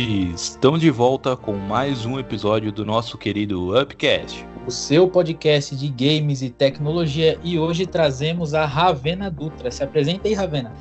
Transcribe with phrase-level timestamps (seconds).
[0.00, 4.46] E estamos de volta com mais um episódio do nosso querido Upcast.
[4.64, 7.36] O seu podcast de games e tecnologia.
[7.42, 9.72] E hoje trazemos a Ravena Dutra.
[9.72, 10.72] Se apresenta aí, Ravena.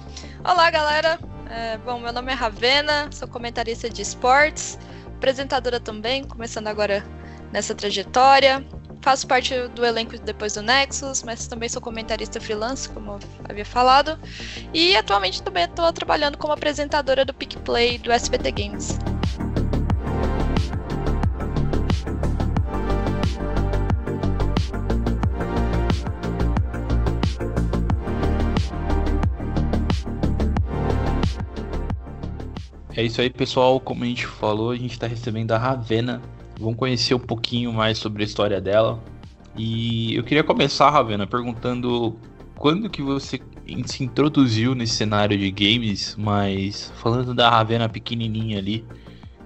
[0.46, 1.20] Olá, galera.
[1.50, 4.78] É, bom, meu nome é Ravena, sou comentarista de esportes,
[5.08, 7.04] apresentadora também, começando agora
[7.52, 8.64] nessa trajetória.
[9.08, 13.18] Faço parte do elenco depois do Nexus, mas também sou comentarista freelance, como
[13.48, 14.20] havia falado.
[14.74, 19.00] E atualmente também estou trabalhando como apresentadora do Pick Play do SBT Games.
[32.94, 33.80] É isso aí, pessoal.
[33.80, 36.22] Como a gente falou, a gente está recebendo a Ravena.
[36.60, 39.04] Vamos conhecer um pouquinho mais sobre a história dela.
[39.56, 42.16] E eu queria começar, Ravena, perguntando
[42.56, 43.40] quando que você
[43.86, 48.86] se introduziu nesse cenário de games, mas falando da Ravena pequenininha ali,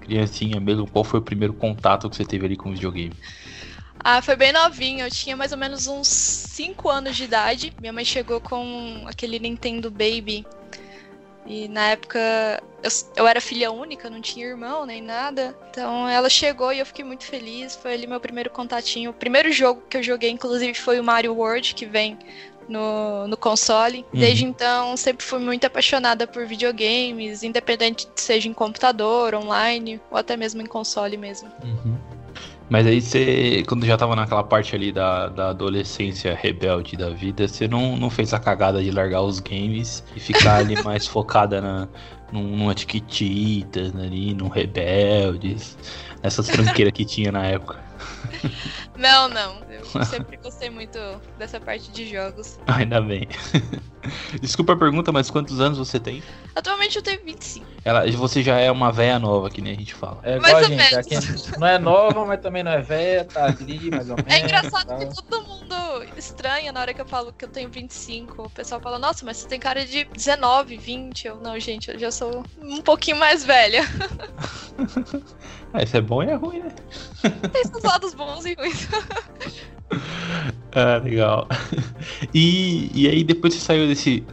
[0.00, 3.12] criancinha mesmo, qual foi o primeiro contato que você teve ali com o videogame?
[4.04, 7.72] Ah, foi bem novinho, eu tinha mais ou menos uns 5 anos de idade.
[7.80, 10.44] Minha mãe chegou com aquele Nintendo Baby
[11.46, 12.18] e na época
[12.82, 15.56] eu, eu, era filha única, não tinha irmão nem nada.
[15.70, 17.74] Então ela chegou e eu fiquei muito feliz.
[17.74, 19.10] Foi ali meu primeiro contatinho.
[19.10, 22.18] O primeiro jogo que eu joguei, inclusive, foi o Mario World, que vem
[22.68, 24.04] no, no console.
[24.12, 24.20] Uhum.
[24.20, 30.36] Desde então, sempre fui muito apaixonada por videogames, independente seja em computador, online ou até
[30.36, 31.50] mesmo em console mesmo.
[31.62, 31.98] Uhum.
[32.72, 37.46] Mas aí você, quando já tava naquela parte ali da, da adolescência rebelde da vida,
[37.46, 41.60] você não, não fez a cagada de largar os games e ficar ali mais focada
[41.60, 41.86] na,
[42.32, 45.76] num, numa Tiquititas ali, num Rebeldes,
[46.22, 47.78] nessas tranqueiras que tinha na época.
[48.96, 49.56] Não, não.
[49.70, 50.98] Eu sempre gostei muito
[51.38, 52.58] dessa parte de jogos.
[52.66, 53.26] Ainda bem.
[54.40, 56.22] Desculpa a pergunta, mas quantos anos você tem?
[56.54, 57.66] Atualmente eu tenho 25.
[57.84, 60.20] Ela, você já é uma véia nova, que nem a gente fala.
[60.22, 61.16] É igual a gente, aqui,
[61.58, 64.32] não é nova, mas também não é véia, tá ali mais ou menos.
[64.32, 64.98] É engraçado tá.
[64.98, 65.74] que todo mundo
[66.16, 68.42] estranha na hora que eu falo que eu tenho 25.
[68.42, 71.26] O pessoal fala, nossa, mas você tem cara de 19, 20.
[71.26, 73.82] Eu, não, gente, eu já sou um pouquinho mais velha.
[75.74, 76.72] ah, isso é bom e é ruim, né?
[77.52, 78.88] Tem seus lados bons e ruins.
[80.72, 81.48] ah, legal.
[82.32, 84.24] E, e aí depois você saiu desse,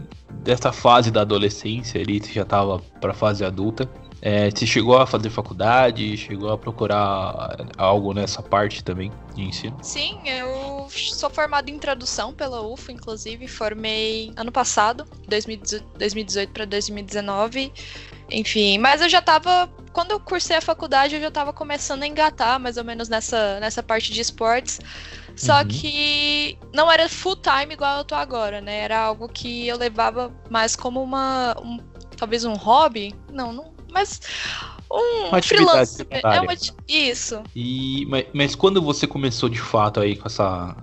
[0.44, 3.89] dessa fase da adolescência você já tava pra fase adulta.
[4.22, 9.77] É, você chegou a fazer faculdade, chegou a procurar algo nessa parte também de ensino?
[9.81, 17.71] Sim, eu sou formado em tradução pela UFA, inclusive, formei ano passado, 2018 para 2019.
[18.29, 19.69] Enfim, mas eu já tava.
[19.94, 23.59] Quando eu cursei a faculdade, eu já tava começando a engatar, mais ou menos nessa,
[23.59, 24.79] nessa parte de esportes.
[25.39, 25.67] Só uhum.
[25.69, 28.79] que não era full time igual eu tô agora, né?
[28.79, 31.55] Era algo que eu levava mais como uma.
[31.63, 31.77] Um,
[32.17, 33.16] talvez um hobby.
[33.31, 33.73] Não, não.
[33.89, 34.19] Mas
[34.91, 36.05] um uma freelance.
[36.09, 36.53] É uma,
[36.88, 37.41] isso.
[37.55, 40.75] E, mas, mas, quando você começou de fato aí com essa.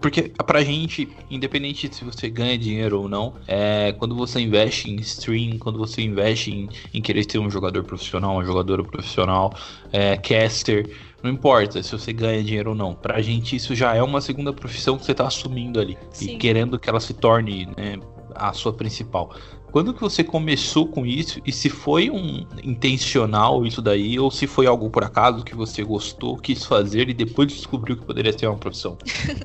[0.00, 4.96] Porque pra gente, independente se você ganha dinheiro ou não, é quando você investe em
[4.96, 9.54] stream, quando você investe em, em querer ser um jogador profissional, uma jogadora profissional,
[9.92, 10.90] é, caster
[11.22, 12.94] não importa se você ganha dinheiro ou não.
[12.94, 15.96] Pra gente, isso já é uma segunda profissão que você tá assumindo ali.
[16.10, 16.34] Sim.
[16.34, 17.96] E querendo que ela se torne né,
[18.34, 19.32] a sua principal.
[19.72, 21.40] Quando que você começou com isso?
[21.46, 24.18] E se foi um intencional isso daí?
[24.18, 28.04] Ou se foi algo por acaso que você gostou, quis fazer e depois descobriu que
[28.04, 28.98] poderia ser uma profissão?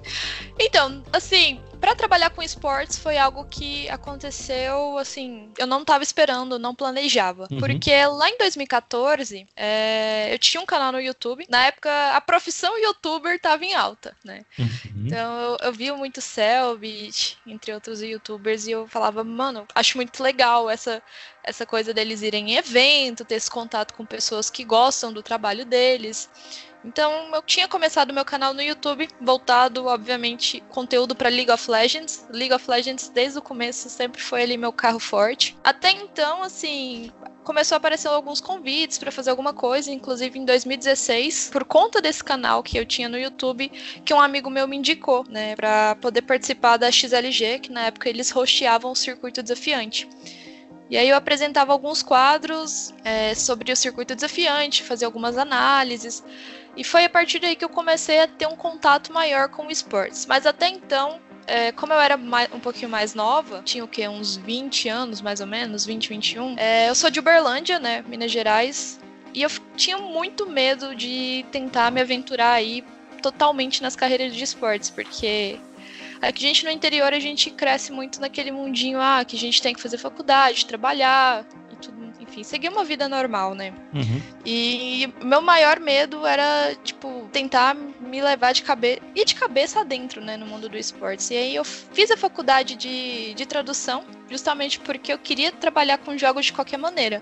[0.59, 6.59] então, assim, para trabalhar com esportes foi algo que aconteceu, assim, eu não estava esperando,
[6.59, 7.47] não planejava.
[7.49, 7.59] Uhum.
[7.59, 11.45] Porque lá em 2014, é, eu tinha um canal no YouTube.
[11.49, 14.43] Na época, a profissão youtuber estava em alta, né?
[14.59, 14.67] Uhum.
[15.05, 20.11] Então, eu, eu via muito Selbit, entre outros youtubers, e eu falava, mano, acho muito
[20.21, 21.01] legal essa,
[21.43, 25.65] essa coisa deles irem em evento, ter esse contato com pessoas que gostam do trabalho
[25.65, 26.29] deles.
[26.83, 32.25] Então, eu tinha começado meu canal no YouTube, voltado, obviamente, conteúdo para League of Legends.
[32.29, 35.57] League of Legends, desde o começo, sempre foi ali meu carro forte.
[35.63, 37.11] Até então, assim,
[37.47, 42.21] começou a aparecer alguns convites para fazer alguma coisa, inclusive em 2016, por conta desse
[42.21, 43.71] canal que eu tinha no YouTube,
[44.03, 48.09] que um amigo meu me indicou, né, para poder participar da XLG, que na época
[48.09, 50.09] eles hosteavam o circuito desafiante.
[50.89, 56.21] E aí eu apresentava alguns quadros é, sobre o circuito desafiante, fazia algumas análises.
[56.75, 60.25] E foi a partir daí que eu comecei a ter um contato maior com esportes.
[60.25, 64.07] Mas até então, é, como eu era mais, um pouquinho mais nova, tinha o quê?
[64.07, 66.55] Uns 20 anos, mais ou menos, 20, 21.
[66.57, 68.03] É, eu sou de Uberlândia, né?
[68.07, 68.99] Minas Gerais.
[69.33, 72.83] E eu tinha muito medo de tentar me aventurar aí
[73.21, 75.59] totalmente nas carreiras de esportes, porque
[76.21, 79.73] a gente no interior a gente cresce muito naquele mundinho ah, que a gente tem
[79.73, 81.45] que fazer faculdade, trabalhar,
[82.27, 83.73] enfim, seguir uma vida normal, né?
[83.93, 84.21] Uhum.
[84.45, 89.01] E meu maior medo era, tipo, tentar me levar de cabeça.
[89.15, 91.29] ir de cabeça adentro, né, no mundo do esportes.
[91.31, 96.17] E aí eu fiz a faculdade de, de tradução, justamente porque eu queria trabalhar com
[96.17, 97.21] jogos de qualquer maneira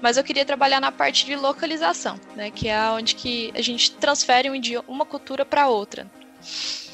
[0.00, 3.92] mas eu queria trabalhar na parte de localização, né, que é onde que a gente
[3.92, 6.06] transfere um idioma, uma cultura para outra.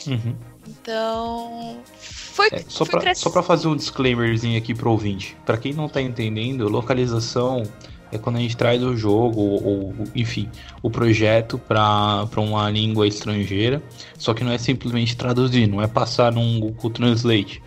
[0.07, 0.37] Uhum.
[0.67, 5.37] Então, foi, é, só para só para fazer um disclaimerzinho aqui pro ouvinte.
[5.45, 7.65] Para quem não tá entendendo, localização
[8.13, 10.49] é quando a gente traz o jogo ou, ou enfim,
[10.83, 13.83] o projeto para uma língua estrangeira,
[14.19, 17.63] só que não é simplesmente traduzir, não é passar num Google Translate.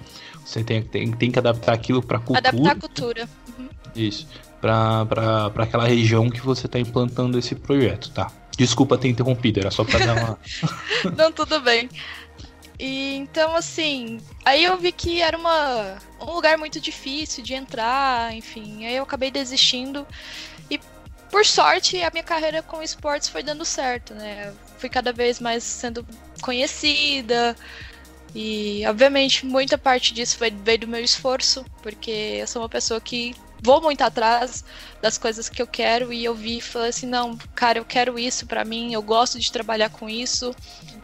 [0.45, 2.49] Você tem, tem, tem que adaptar aquilo para cultura.
[2.49, 3.29] Adaptar a cultura.
[3.57, 3.67] Uhum.
[3.95, 4.27] Isso.
[4.61, 8.31] Para aquela região que você está implantando esse projeto, tá?
[8.55, 10.39] Desculpa ter interrompido, era só para dar uma.
[11.17, 11.89] não, tudo bem.
[12.77, 18.33] E então, assim, aí eu vi que era uma, um lugar muito difícil de entrar,
[18.33, 18.85] enfim.
[18.85, 20.05] Aí eu acabei desistindo.
[20.69, 20.79] E
[21.31, 24.53] por sorte, a minha carreira com esportes foi dando certo, né?
[24.77, 26.05] Fui cada vez mais sendo
[26.41, 27.55] conhecida.
[28.33, 33.33] E, obviamente, muita parte disso veio do meu esforço, porque eu sou uma pessoa que
[33.61, 34.63] vou muito atrás
[35.01, 38.19] das coisas que eu quero e eu vi e falei assim, não, cara, eu quero
[38.19, 40.53] isso para mim, eu gosto de trabalhar com isso.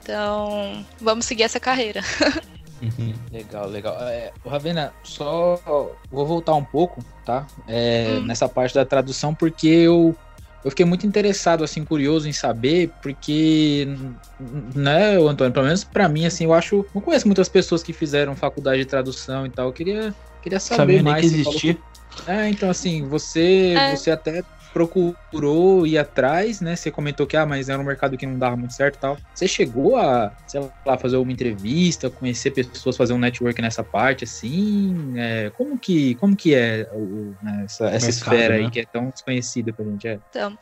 [0.01, 2.01] Então, vamos seguir essa carreira.
[2.81, 3.13] Uhum.
[3.31, 3.95] Legal, legal.
[4.01, 5.62] É, Ravena, só
[6.09, 7.45] vou voltar um pouco, tá?
[7.68, 8.25] É, hum.
[8.25, 10.18] Nessa parte da tradução, porque eu,
[10.65, 13.88] eu fiquei muito interessado, assim, curioso em saber, porque,
[14.74, 16.83] né, o Antônio, pelo menos pra mim, assim, eu acho.
[16.94, 19.68] Não conheço muitas pessoas que fizeram faculdade de tradução e tal.
[19.68, 21.21] Eu queria, queria saber Sabia mais.
[21.21, 21.77] Nem que existia.
[22.25, 23.95] É, então, assim, você, é.
[23.95, 26.75] você até procurou ir atrás, né?
[26.75, 29.18] Você comentou que, ah, mas era um mercado que não dava muito certo e tal.
[29.33, 34.23] Você chegou a, sei lá, fazer uma entrevista, conhecer pessoas, fazer um network nessa parte,
[34.23, 35.13] assim?
[35.18, 38.63] É, como, que, como que é o, né, essa, essa mercado, esfera né?
[38.63, 40.07] aí que é tão desconhecida pra gente?
[40.07, 40.19] É?
[40.29, 40.57] Então,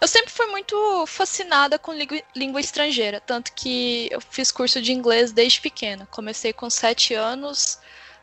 [0.00, 4.92] eu sempre fui muito fascinada com língua, língua estrangeira, tanto que eu fiz curso de
[4.92, 6.06] inglês desde pequena.
[6.10, 7.78] Comecei com sete anos,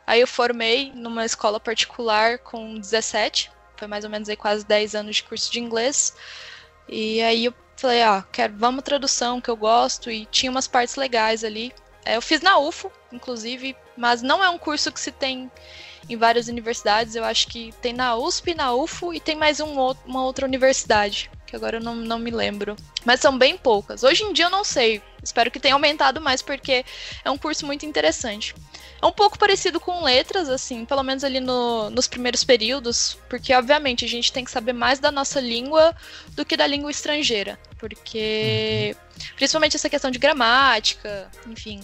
[0.06, 3.50] aí eu formei numa escola particular com 17
[3.82, 6.14] foi mais ou menos aí quase 10 anos de curso de inglês.
[6.88, 10.94] E aí eu falei, ah, quero, vamos tradução, que eu gosto, e tinha umas partes
[10.94, 11.72] legais ali.
[12.04, 15.50] É, eu fiz na UFO, inclusive, mas não é um curso que se tem
[16.08, 17.16] em várias universidades.
[17.16, 19.74] Eu acho que tem na USP, na UFO e tem mais um,
[20.06, 22.74] uma outra universidade, que agora eu não, não me lembro.
[23.04, 24.02] Mas são bem poucas.
[24.02, 25.02] Hoje em dia eu não sei.
[25.22, 26.82] Espero que tenha aumentado mais, porque
[27.22, 28.54] é um curso muito interessante.
[29.02, 33.52] É um pouco parecido com letras, assim, pelo menos ali no, nos primeiros períodos, porque
[33.52, 35.94] obviamente a gente tem que saber mais da nossa língua
[36.30, 39.26] do que da língua estrangeira, porque uhum.
[39.36, 41.80] principalmente essa questão de gramática, enfim.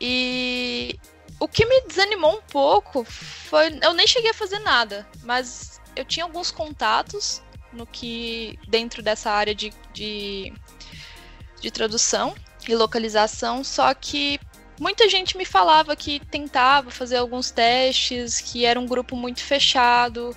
[0.00, 0.98] E
[1.38, 6.04] o que me desanimou um pouco foi, eu nem cheguei a fazer nada, mas eu
[6.04, 7.40] tinha alguns contatos
[7.72, 10.52] no que dentro dessa área de, de,
[11.60, 12.34] de tradução
[12.68, 14.38] e localização, só que
[14.78, 20.36] muita gente me falava que tentava fazer alguns testes, que era um grupo muito fechado.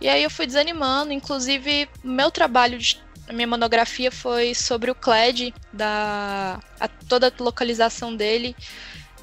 [0.00, 1.12] E aí eu fui desanimando.
[1.12, 7.42] Inclusive, meu trabalho, de, a minha monografia foi sobre o CLED, da, a, toda a
[7.42, 8.54] localização dele.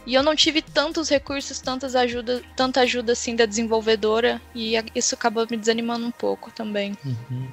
[0.06, 4.42] E eu não tive tantos recursos, tantas ajuda, tanta ajuda assim da desenvolvedora.
[4.54, 6.98] E isso acabou me desanimando um pouco também.
[7.06, 7.48] Uhum.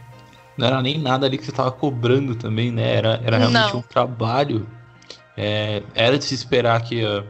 [0.57, 2.95] Não era nem nada ali que você estava cobrando também, né?
[2.95, 3.79] Era, era realmente não.
[3.81, 4.69] um trabalho
[5.37, 7.25] é, era de se esperar que a,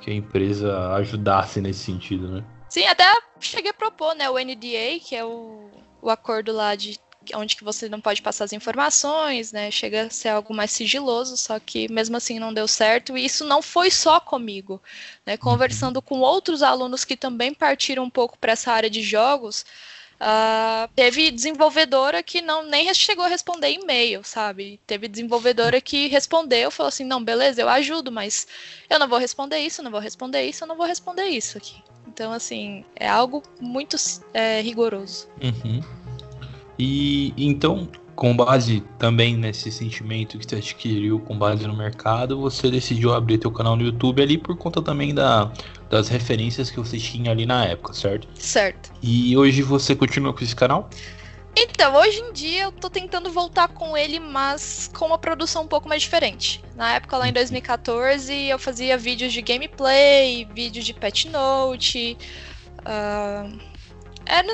[0.00, 2.44] que a empresa ajudasse nesse sentido, né?
[2.68, 3.04] Sim, até
[3.38, 5.70] cheguei a propor, né, o NDA, que é o,
[6.02, 6.98] o acordo lá de
[7.34, 9.70] onde que você não pode passar as informações, né?
[9.70, 13.16] Chega a ser algo mais sigiloso, só que mesmo assim não deu certo.
[13.16, 14.80] E isso não foi só comigo,
[15.24, 15.36] né?
[15.36, 19.64] Conversando com outros alunos que também partiram um pouco para essa área de jogos,
[20.14, 24.80] Uh, teve desenvolvedora que não nem chegou a responder e-mail, sabe?
[24.86, 28.46] Teve desenvolvedora que respondeu, falou assim: não, beleza, eu ajudo, mas
[28.88, 31.82] eu não vou responder isso, não vou responder isso, eu não vou responder isso aqui.
[32.06, 33.96] Então, assim, é algo muito
[34.32, 35.28] é, rigoroso.
[35.42, 35.82] Uhum.
[36.78, 42.70] E então, com base também nesse sentimento que você adquiriu com base no mercado, você
[42.70, 45.52] decidiu abrir teu canal no YouTube ali por conta também da,
[45.90, 48.28] das referências que você tinha ali na época, certo?
[48.34, 48.92] Certo.
[49.02, 50.88] E hoje você continua com esse canal?
[51.56, 55.68] Então, hoje em dia eu tô tentando voltar com ele, mas com uma produção um
[55.68, 56.60] pouco mais diferente.
[56.74, 58.38] Na época, lá em 2014, uhum.
[58.38, 62.16] eu fazia vídeos de gameplay, vídeos de pet note.
[62.80, 63.73] Uh
[64.26, 64.46] era,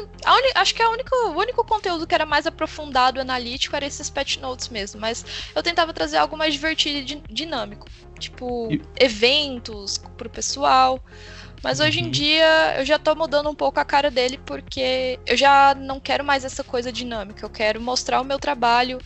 [0.55, 4.39] acho que a única, o único conteúdo que era mais aprofundado, analítico, era esses patch
[4.39, 5.01] notes mesmo.
[5.01, 5.25] Mas
[5.55, 7.87] eu tentava trazer algo mais divertido e dinâmico.
[8.19, 8.83] Tipo, e...
[8.99, 11.03] eventos pro pessoal.
[11.63, 12.11] Mas hoje em uhum.
[12.11, 16.25] dia eu já tô mudando um pouco a cara dele porque eu já não quero
[16.25, 17.45] mais essa coisa dinâmica.
[17.45, 18.99] Eu quero mostrar o meu trabalho,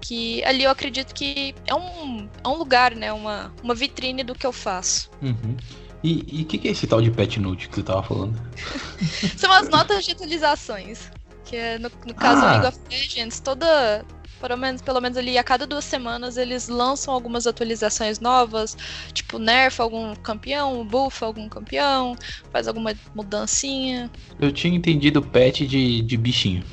[0.00, 3.12] que ali eu acredito que é um, é um lugar, né?
[3.12, 5.10] Uma, uma vitrine do que eu faço.
[5.20, 5.56] Uhum.
[6.02, 8.40] E o que, que, é esse tal de pet note que você tava falando?
[9.36, 11.10] São as notas de atualizações.
[11.44, 12.52] Que é, no, no caso ah.
[12.52, 14.04] League of Legends, toda.
[14.40, 18.74] Pelo menos, pelo menos ali a cada duas semanas eles lançam algumas atualizações novas,
[19.12, 22.16] tipo nerf algum campeão, buff algum campeão,
[22.50, 24.10] faz alguma mudancinha.
[24.40, 26.64] Eu tinha entendido pet de, de bichinho.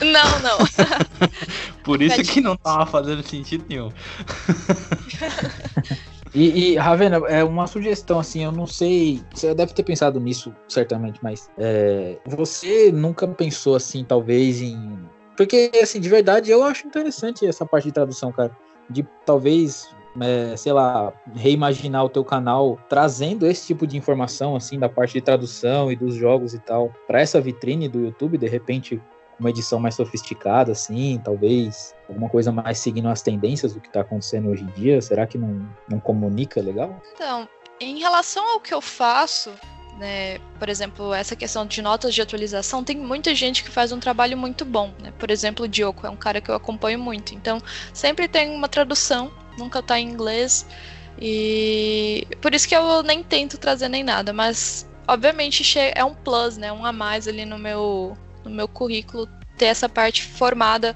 [0.00, 0.58] Não, não.
[1.84, 3.92] Por isso que não tava fazendo sentido nenhum.
[6.34, 10.54] E, e, Ravena, é uma sugestão assim, eu não sei, você deve ter pensado nisso
[10.68, 14.98] certamente, mas é, você nunca pensou assim, talvez em,
[15.36, 18.56] porque assim, de verdade, eu acho interessante essa parte de tradução, cara,
[18.88, 19.88] de talvez
[20.20, 25.14] é, sei lá, reimaginar o teu canal trazendo esse tipo de informação, assim, da parte
[25.14, 29.00] de tradução e dos jogos e tal, para essa vitrine do YouTube, de repente
[29.40, 34.02] uma edição mais sofisticada, assim, talvez alguma coisa mais seguindo as tendências do que está
[34.02, 35.00] acontecendo hoje em dia?
[35.00, 37.02] Será que não, não comunica legal?
[37.14, 37.48] Então,
[37.80, 39.50] em relação ao que eu faço,
[39.98, 43.98] né, por exemplo, essa questão de notas de atualização, tem muita gente que faz um
[43.98, 44.92] trabalho muito bom.
[45.02, 45.12] Né?
[45.18, 47.34] Por exemplo, o Diogo é um cara que eu acompanho muito.
[47.34, 47.60] Então,
[47.92, 50.66] sempre tem uma tradução, nunca está em inglês.
[51.18, 56.56] E por isso que eu nem tento trazer nem nada, mas obviamente é um plus,
[56.56, 56.72] né?
[56.72, 58.16] Um a mais ali no meu
[58.50, 60.94] no meu currículo ter essa parte formada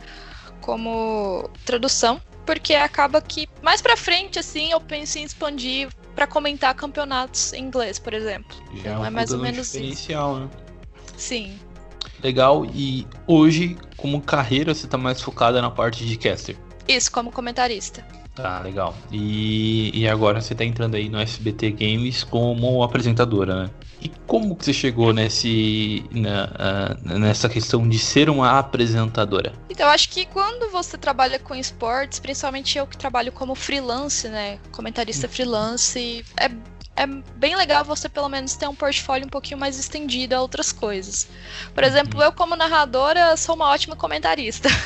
[0.60, 6.74] como tradução, porque acaba que mais para frente assim eu penso em expandir para comentar
[6.74, 8.56] campeonatos em inglês, por exemplo.
[8.74, 10.40] Já então, é, é mais ou menos diferencial, isso.
[10.40, 10.50] né?
[11.16, 11.58] Sim.
[12.22, 12.64] Legal.
[12.72, 16.56] E hoje, como carreira, você tá mais focada na parte de caster?
[16.88, 18.06] Isso, como comentarista.
[18.34, 18.96] Tá, legal.
[19.12, 23.70] E, e agora você tá entrando aí no SBT Games como apresentadora, né?
[24.04, 29.54] E como que você chegou nesse, na, uh, nessa questão de ser uma apresentadora?
[29.70, 34.28] Então, eu acho que quando você trabalha com esportes, principalmente eu que trabalho como freelance,
[34.28, 34.58] né?
[34.70, 35.30] Comentarista hum.
[35.30, 36.50] freelance, é
[36.96, 40.70] é bem legal você pelo menos ter um portfólio um pouquinho mais estendido a outras
[40.70, 41.26] coisas.
[41.74, 42.26] Por exemplo, uhum.
[42.26, 44.68] eu como narradora sou uma ótima comentarista.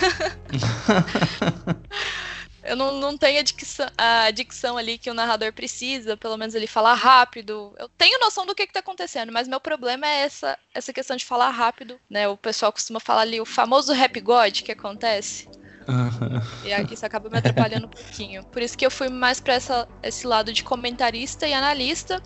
[2.68, 6.54] Eu não, não tenho a dicção, a dicção ali que o narrador precisa, pelo menos
[6.54, 7.74] ele falar rápido.
[7.78, 11.24] Eu tenho noção do que, está acontecendo, mas meu problema é essa, essa questão de
[11.24, 12.28] falar rápido, né?
[12.28, 15.48] O pessoal costuma falar ali o famoso rap god que acontece.
[15.88, 16.42] Uhum.
[16.64, 18.44] E isso acaba me atrapalhando um pouquinho.
[18.44, 19.56] Por isso que eu fui mais para
[20.02, 22.22] esse lado de comentarista e analista.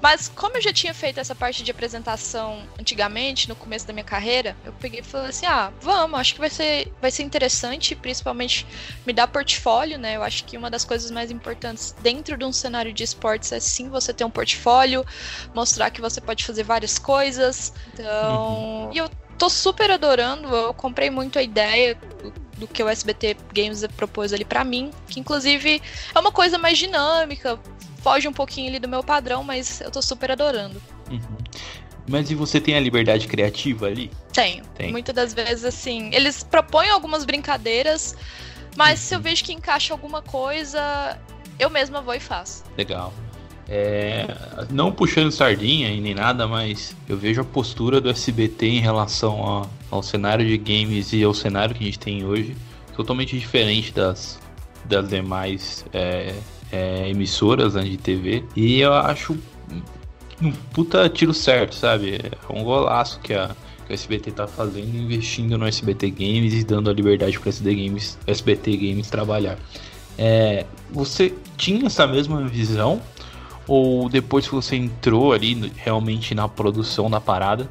[0.00, 4.04] Mas como eu já tinha feito essa parte de apresentação antigamente, no começo da minha
[4.04, 7.94] carreira, eu peguei e falei assim: ah, vamos, acho que vai ser, vai ser interessante,
[7.94, 8.66] principalmente
[9.06, 10.16] me dar portfólio, né?
[10.16, 13.60] Eu acho que uma das coisas mais importantes dentro de um cenário de esportes é
[13.60, 15.04] sim você ter um portfólio,
[15.54, 17.72] mostrar que você pode fazer várias coisas.
[17.92, 18.86] Então.
[18.86, 18.90] Uhum.
[18.92, 21.96] E eu tô super adorando, eu comprei muito a ideia
[22.58, 25.82] do, que o SBT Games propôs ali para mim, que inclusive
[26.14, 27.58] é uma coisa mais dinâmica,
[28.06, 30.80] foge um pouquinho ali do meu padrão, mas eu tô super adorando.
[31.10, 31.18] Uhum.
[32.08, 34.12] Mas e você tem a liberdade criativa ali?
[34.32, 34.62] Tenho.
[34.76, 34.92] Tem.
[34.92, 38.14] Muitas das vezes, assim, eles propõem algumas brincadeiras,
[38.76, 39.06] mas uhum.
[39.06, 39.24] se eu uhum.
[39.24, 41.18] vejo que encaixa alguma coisa,
[41.58, 42.62] eu mesma vou e faço.
[42.78, 43.12] Legal.
[43.68, 44.24] É,
[44.70, 49.42] não puxando sardinha e nem nada, mas eu vejo a postura do SBT em relação
[49.42, 52.56] ao, ao cenário de games e ao cenário que a gente tem hoje
[52.94, 54.38] totalmente diferente das,
[54.84, 56.36] das demais é,
[56.70, 58.44] é, emissoras né, de TV.
[58.54, 59.36] E eu acho
[60.42, 62.16] um puta tiro certo, sabe?
[62.16, 63.54] É um golaço que a,
[63.86, 67.86] que o SBT tá fazendo, investindo no SBT Games e dando a liberdade para SBT
[67.86, 69.58] Games, SBT Games trabalhar.
[70.18, 73.00] É, você tinha essa mesma visão?
[73.68, 77.68] Ou depois que você entrou ali realmente na produção da parada,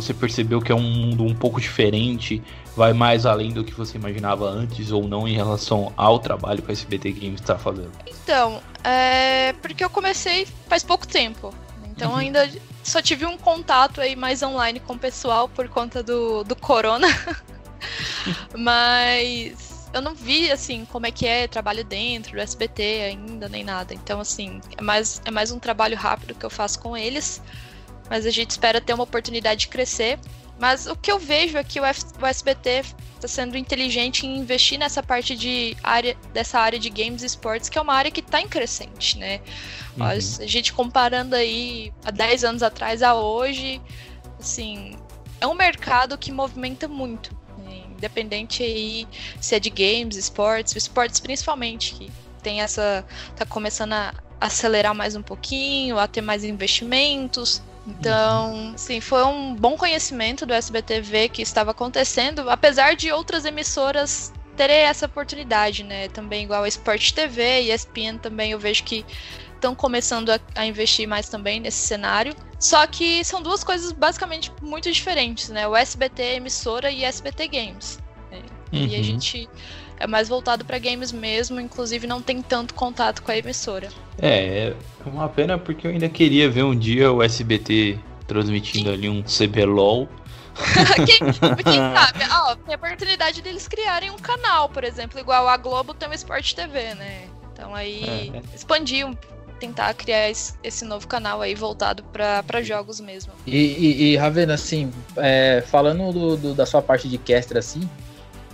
[0.00, 2.42] você percebeu que é um mundo um pouco diferente,
[2.76, 6.70] vai mais além do que você imaginava antes ou não em relação ao trabalho que
[6.70, 7.90] a SBT Games está fazendo?
[8.06, 11.52] Então, é porque eu comecei faz pouco tempo.
[11.84, 12.18] Então uhum.
[12.18, 12.48] ainda
[12.84, 17.08] só tive um contato aí mais online com o pessoal por conta do, do corona.
[18.56, 23.64] Mas eu não vi assim como é que é trabalho dentro do SBT ainda nem
[23.64, 23.92] nada.
[23.94, 27.42] Então assim, é mais é mais um trabalho rápido que eu faço com eles.
[28.08, 30.18] Mas a gente espera ter uma oportunidade de crescer.
[30.58, 32.84] Mas o que eu vejo é que o, F o SBT
[33.14, 37.68] está sendo inteligente em investir nessa parte de área dessa área de games e esportes,
[37.68, 39.40] que é uma área que está em crescente, né?
[39.96, 40.04] Uhum.
[40.04, 43.80] A gente comparando aí há 10 anos atrás a hoje,
[44.38, 44.96] assim,
[45.40, 47.36] é um mercado que movimenta muito.
[47.58, 47.82] Né?
[47.90, 49.06] Independente aí
[49.40, 52.10] se é de games, esportes, esportes principalmente, que
[52.42, 53.04] tem essa.
[53.36, 57.62] tá começando a acelerar mais um pouquinho, a ter mais investimentos.
[57.88, 63.44] Então, sim, foi um bom conhecimento do SBT ver que estava acontecendo, apesar de outras
[63.44, 66.08] emissoras terem essa oportunidade, né?
[66.08, 69.06] Também igual a Sport TV e ESPN também eu vejo que
[69.54, 72.34] estão começando a, a, investir mais também nesse cenário.
[72.58, 75.66] Só que são duas coisas basicamente muito diferentes, né?
[75.66, 77.98] O SBT emissora e SBT Games.
[78.30, 78.42] Né?
[78.72, 78.86] Uhum.
[78.86, 79.04] E a uhum.
[79.04, 79.48] gente
[79.98, 83.88] é mais voltado para games mesmo, inclusive não tem tanto contato com a emissora.
[84.20, 84.72] É,
[85.04, 89.22] é uma pena porque eu ainda queria ver um dia o SBT transmitindo ali um
[89.22, 90.08] CBLOL.
[91.06, 91.18] quem,
[91.64, 92.24] quem sabe?
[92.30, 96.14] Ó, tem a oportunidade deles criarem um canal, por exemplo, igual a Globo tem o
[96.14, 97.28] Sport TV, né?
[97.52, 98.42] Então aí é, é.
[98.54, 99.06] expandir
[99.58, 103.32] tentar criar esse, novo canal aí voltado para jogos mesmo.
[103.46, 107.88] E, e, e Ravena, assim, é, falando do, do, da sua parte de caster, assim,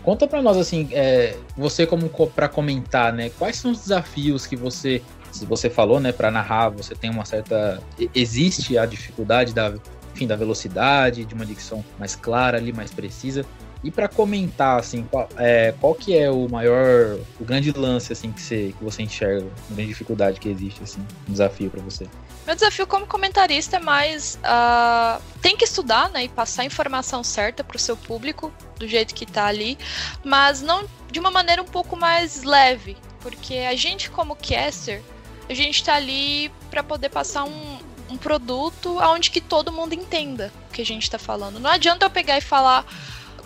[0.04, 3.30] Conta para nós assim, é, você como para comentar, né?
[3.38, 7.24] Quais são os desafios que você, se você falou, né, para narrar, você tem uma
[7.24, 7.82] certa
[8.14, 9.72] existe a dificuldade da,
[10.14, 13.46] enfim, da velocidade, de uma dicção mais clara ali, mais precisa.
[13.82, 18.32] E para comentar, assim, qual, é, qual que é o maior, o grande lance, assim,
[18.32, 22.06] que você, que você enxerga, a grande dificuldade que existe, assim, um desafio para você?
[22.46, 27.22] Meu desafio como comentarista é mais, uh, tem que estudar, né, e passar a informação
[27.22, 29.78] certa para o seu público, do jeito que tá ali,
[30.24, 35.02] mas não de uma maneira um pouco mais leve, porque a gente como caster,
[35.48, 37.78] a gente tá ali para poder passar um,
[38.10, 41.60] um produto aonde que todo mundo entenda o que a gente está falando.
[41.60, 42.84] Não adianta eu pegar e falar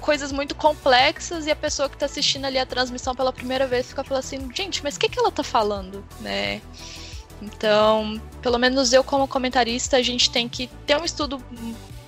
[0.00, 3.88] coisas muito complexas e a pessoa que está assistindo ali a transmissão pela primeira vez
[3.88, 6.62] fica falando assim, gente, mas o que, que ela está falando, né?
[7.40, 11.42] Então, pelo menos eu como comentarista, a gente tem que ter um estudo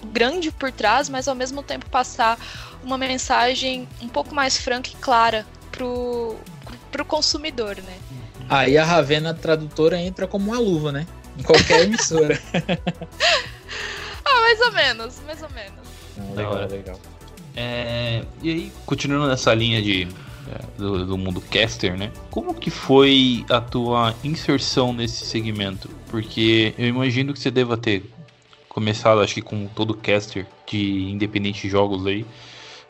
[0.07, 2.38] grande por trás, mas ao mesmo tempo passar
[2.83, 6.37] uma mensagem um pouco mais franca e clara pro,
[6.90, 7.99] pro consumidor, né?
[8.49, 11.06] Aí a Ravena tradutora entra como uma luva, né?
[11.39, 12.41] Em qualquer emissora.
[14.25, 15.80] ah, mais ou menos, mais ou menos.
[16.19, 17.00] Ah, legal, legal.
[17.56, 20.08] É, e aí, continuando nessa linha de,
[20.50, 22.10] é, do, do, mundo caster, né?
[22.30, 25.89] Como que foi a tua inserção nesse segmento?
[26.08, 28.04] Porque eu imagino que você deva ter
[28.71, 32.25] começado, acho que com todo caster de independente jogos aí,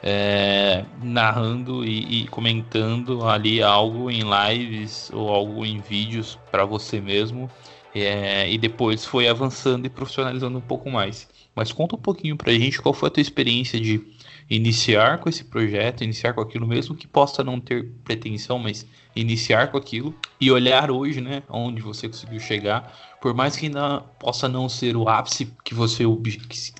[0.03, 7.01] é, narrando e, e, comentando ali algo em lives ou algo em vídeos para você
[7.01, 7.51] mesmo.
[7.93, 11.29] É, e depois foi avançando e profissionalizando um pouco mais.
[11.57, 14.01] Mas conta um pouquinho pra gente qual foi a tua experiência de
[14.51, 18.85] iniciar com esse projeto, iniciar com aquilo mesmo que possa não ter pretensão, mas
[19.15, 24.01] iniciar com aquilo e olhar hoje, né, onde você conseguiu chegar, por mais que ainda
[24.19, 26.05] possa não ser o ápice que você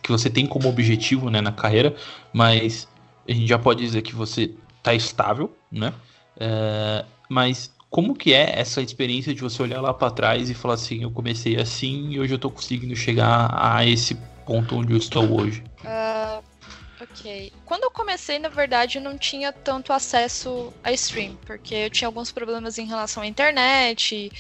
[0.03, 1.95] que você tem como objetivo, né, na carreira,
[2.33, 2.89] mas
[3.29, 5.93] a gente já pode dizer que você está estável, né?
[6.39, 10.75] É, mas como que é essa experiência de você olhar lá para trás e falar
[10.75, 14.97] assim, eu comecei assim e hoje eu estou conseguindo chegar a esse ponto onde eu
[14.97, 15.63] estou hoje?
[15.85, 16.50] Uh,
[17.01, 17.51] Ok.
[17.65, 22.07] Quando eu comecei, na verdade, eu não tinha tanto acesso a stream, porque eu tinha
[22.07, 24.31] alguns problemas em relação à internet,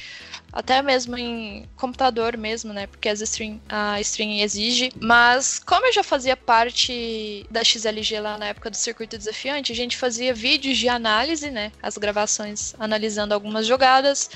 [0.52, 2.86] até mesmo em computador mesmo, né?
[2.86, 4.92] Porque as stream, a stream exige.
[5.00, 9.76] Mas como eu já fazia parte da XLG lá na época do circuito desafiante, a
[9.76, 11.72] gente fazia vídeos de análise, né?
[11.82, 14.28] As gravações analisando algumas jogadas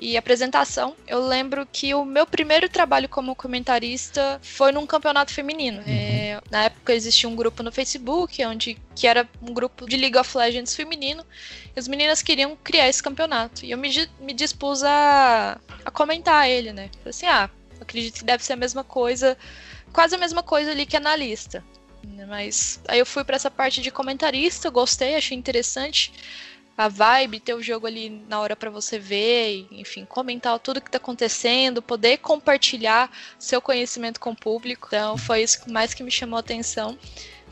[0.00, 0.96] e apresentação.
[1.06, 5.78] Eu lembro que o meu primeiro trabalho como comentarista foi num campeonato feminino.
[5.80, 5.84] Uhum.
[5.86, 10.16] É, na época existia um grupo no Facebook, onde que era um grupo de League
[10.16, 11.22] of Legends feminino,
[11.76, 13.64] e as meninas queriam criar esse campeonato.
[13.64, 16.88] E eu me, me dispus a, a comentar ele, né?
[16.98, 19.36] Falei assim, ah, acredito que deve ser a mesma coisa,
[19.92, 21.62] quase a mesma coisa ali que analista.
[22.26, 26.10] Mas aí eu fui para essa parte de comentarista, gostei, achei interessante
[26.80, 30.90] a vibe, ter o jogo ali na hora para você ver, enfim, comentar tudo que
[30.90, 34.88] tá acontecendo, poder compartilhar seu conhecimento com o público.
[34.88, 36.98] Então foi isso mais que me chamou a atenção.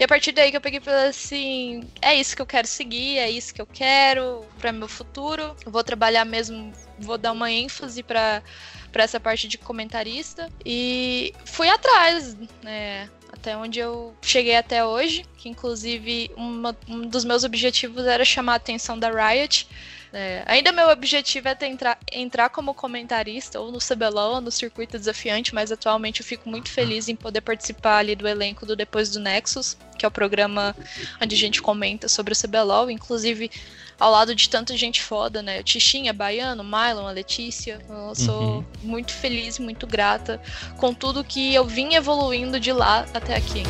[0.01, 3.19] E a partir daí que eu peguei falei assim, é isso que eu quero seguir,
[3.19, 5.55] é isso que eu quero para meu futuro.
[5.67, 8.43] Vou trabalhar mesmo, vou dar uma ênfase para
[8.91, 13.11] para essa parte de comentarista e fui atrás, né?
[13.33, 18.55] Até onde eu cheguei até hoje, que inclusive uma, um dos meus objetivos era chamar
[18.55, 19.69] a atenção da Riot.
[20.13, 24.99] É, ainda meu objetivo é tentar, entrar como comentarista ou no CBLOL ou no circuito
[24.99, 29.11] desafiante, mas atualmente eu fico muito feliz em poder participar ali do elenco do Depois
[29.11, 30.75] do Nexus, que é o programa
[31.21, 33.51] onde a gente comenta sobre o CBLOL, inclusive
[33.99, 35.61] ao lado de tanta gente foda, né?
[35.61, 37.81] O Tichinha, Baiano, Mylon, a Letícia.
[37.89, 38.65] Eu sou uhum.
[38.83, 40.41] muito feliz, muito grata
[40.77, 43.65] com tudo que eu vim evoluindo de lá até aqui.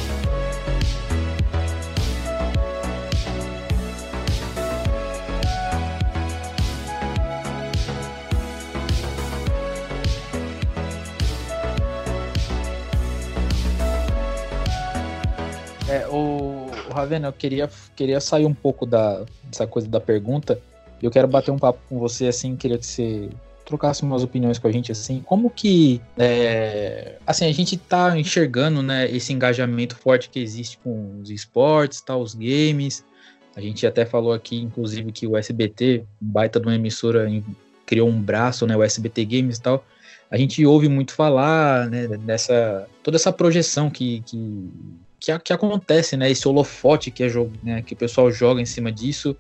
[15.89, 20.61] É, o, o Ravena, eu queria, queria sair um pouco da, dessa coisa da pergunta.
[21.03, 23.31] Eu quero bater um papo com você, assim, queria que você
[23.65, 28.83] trocasse umas opiniões com a gente, assim, como que, é, assim, a gente tá enxergando,
[28.83, 33.05] né, esse engajamento forte que existe com os esportes, tá, os games,
[33.55, 37.29] a gente até falou aqui, inclusive, que o SBT, baita de uma emissora,
[37.85, 39.85] criou um braço, né, o SBT Games e tal,
[40.31, 44.71] a gente ouve muito falar, né, dessa, toda essa projeção que, que,
[45.21, 47.29] que, que acontece, né, esse holofote que, é,
[47.63, 49.37] né, que o pessoal joga em cima disso,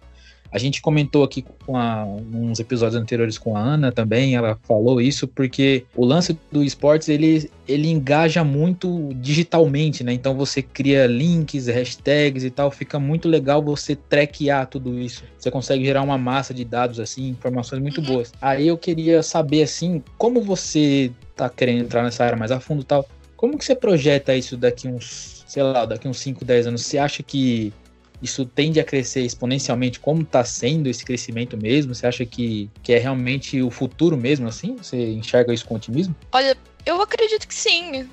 [0.50, 5.00] a gente comentou aqui com a, uns episódios anteriores com a Ana também, ela falou
[5.00, 10.12] isso, porque o lance do esportes ele, ele engaja muito digitalmente, né?
[10.12, 15.22] Então você cria links, hashtags e tal, fica muito legal você traquear tudo isso.
[15.38, 18.32] Você consegue gerar uma massa de dados assim, informações muito boas.
[18.40, 22.82] Aí eu queria saber assim, como você tá querendo entrar nessa área mais a fundo
[22.82, 23.06] e tal,
[23.38, 26.84] como que você projeta isso daqui uns, sei lá, daqui uns 5, 10 anos?
[26.84, 27.72] Você acha que
[28.20, 31.94] isso tende a crescer exponencialmente, como está sendo esse crescimento mesmo?
[31.94, 34.74] Você acha que, que é realmente o futuro mesmo, assim?
[34.76, 36.16] Você enxerga isso com otimismo?
[36.32, 38.10] Olha, eu acredito que sim.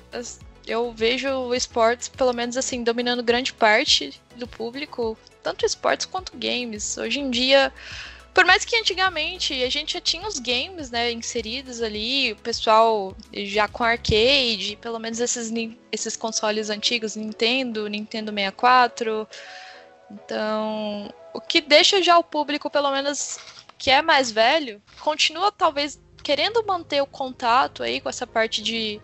[0.64, 6.36] Eu vejo o esportes, pelo menos assim, dominando grande parte do público, tanto esportes quanto
[6.36, 6.96] games.
[6.96, 7.72] Hoje em dia,
[8.36, 13.16] por mais que antigamente a gente já tinha os games, né, inseridos ali, o pessoal
[13.32, 15.50] já com arcade, pelo menos esses,
[15.90, 19.26] esses consoles antigos, Nintendo, Nintendo 64,
[20.10, 23.38] então, o que deixa já o público, pelo menos
[23.78, 29.00] que é mais velho, continua talvez querendo manter o contato aí com essa parte de,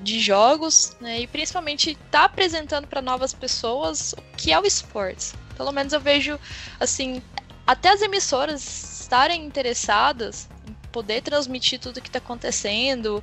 [0.00, 1.20] de jogos, né?
[1.20, 5.32] E principalmente tá apresentando para novas pessoas o que é o esportes.
[5.56, 6.40] Pelo menos eu vejo
[6.80, 7.22] assim,
[7.68, 13.22] até as emissoras estarem interessadas em poder transmitir tudo que está acontecendo,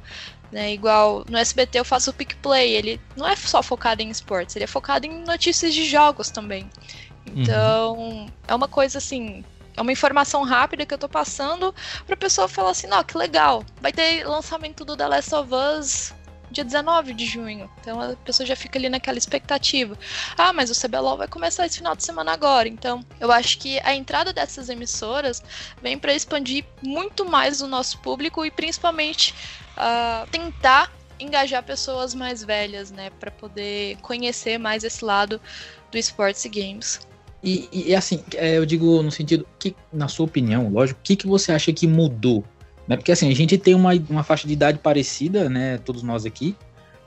[0.52, 0.72] né?
[0.72, 4.56] Igual no SBT eu faço o Pick Play, ele não é só focado em esportes,
[4.56, 6.70] ele é focado em notícias de jogos também.
[7.26, 8.30] Então, uhum.
[8.48, 9.44] é uma coisa assim,
[9.76, 11.74] é uma informação rápida que eu tô passando
[12.06, 16.14] pra pessoa falar assim, não, que legal, vai ter lançamento do The Last of Us
[16.52, 17.70] dia 19 de junho.
[17.82, 19.98] Então a pessoa já fica ali naquela expectativa.
[20.38, 22.68] Ah, mas o CBLOL vai começar esse final de semana agora.
[22.68, 25.44] Então, eu acho que a entrada dessas emissoras
[25.82, 29.34] vem para expandir muito mais o nosso público e principalmente
[29.78, 35.40] uh, tentar engajar pessoas mais velhas, né, para poder conhecer mais esse lado
[35.92, 37.00] do esportes e games.
[37.44, 41.16] E, e assim, é, eu digo no sentido que, na sua opinião, lógico, o que,
[41.16, 42.44] que você acha que mudou?
[42.88, 42.96] Né?
[42.96, 45.78] Porque assim, a gente tem uma, uma faixa de idade parecida, né?
[45.80, 46.56] Todos nós aqui,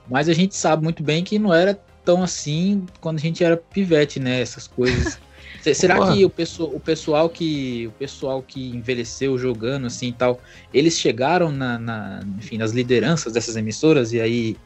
[0.09, 3.55] mas a gente sabe muito bem que não era tão assim quando a gente era
[3.55, 4.41] pivete, né?
[4.41, 5.19] Essas coisas.
[5.73, 6.15] Será Porra.
[6.15, 10.39] que o pessoal, o pessoal que o pessoal que envelheceu jogando assim e tal,
[10.73, 14.57] eles chegaram na, na, enfim, nas lideranças dessas emissoras e aí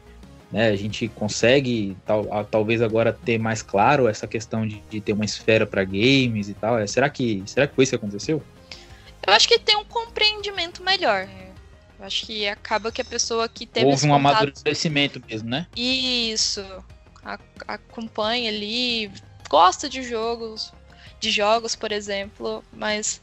[0.52, 5.12] né, a gente consegue tal, talvez agora ter mais claro essa questão de, de ter
[5.12, 6.78] uma esfera para games e tal.
[6.78, 8.40] É, será que será que foi isso que aconteceu?
[9.26, 11.28] Eu acho que tem um compreendimento melhor.
[11.98, 14.42] Eu acho que acaba que a pessoa que teve houve um contato...
[14.42, 15.66] amadurecimento mesmo, né?
[15.76, 16.60] Isso.
[17.24, 19.10] A, acompanha ali,
[19.48, 20.72] gosta de jogos,
[21.18, 23.22] de jogos, por exemplo, mas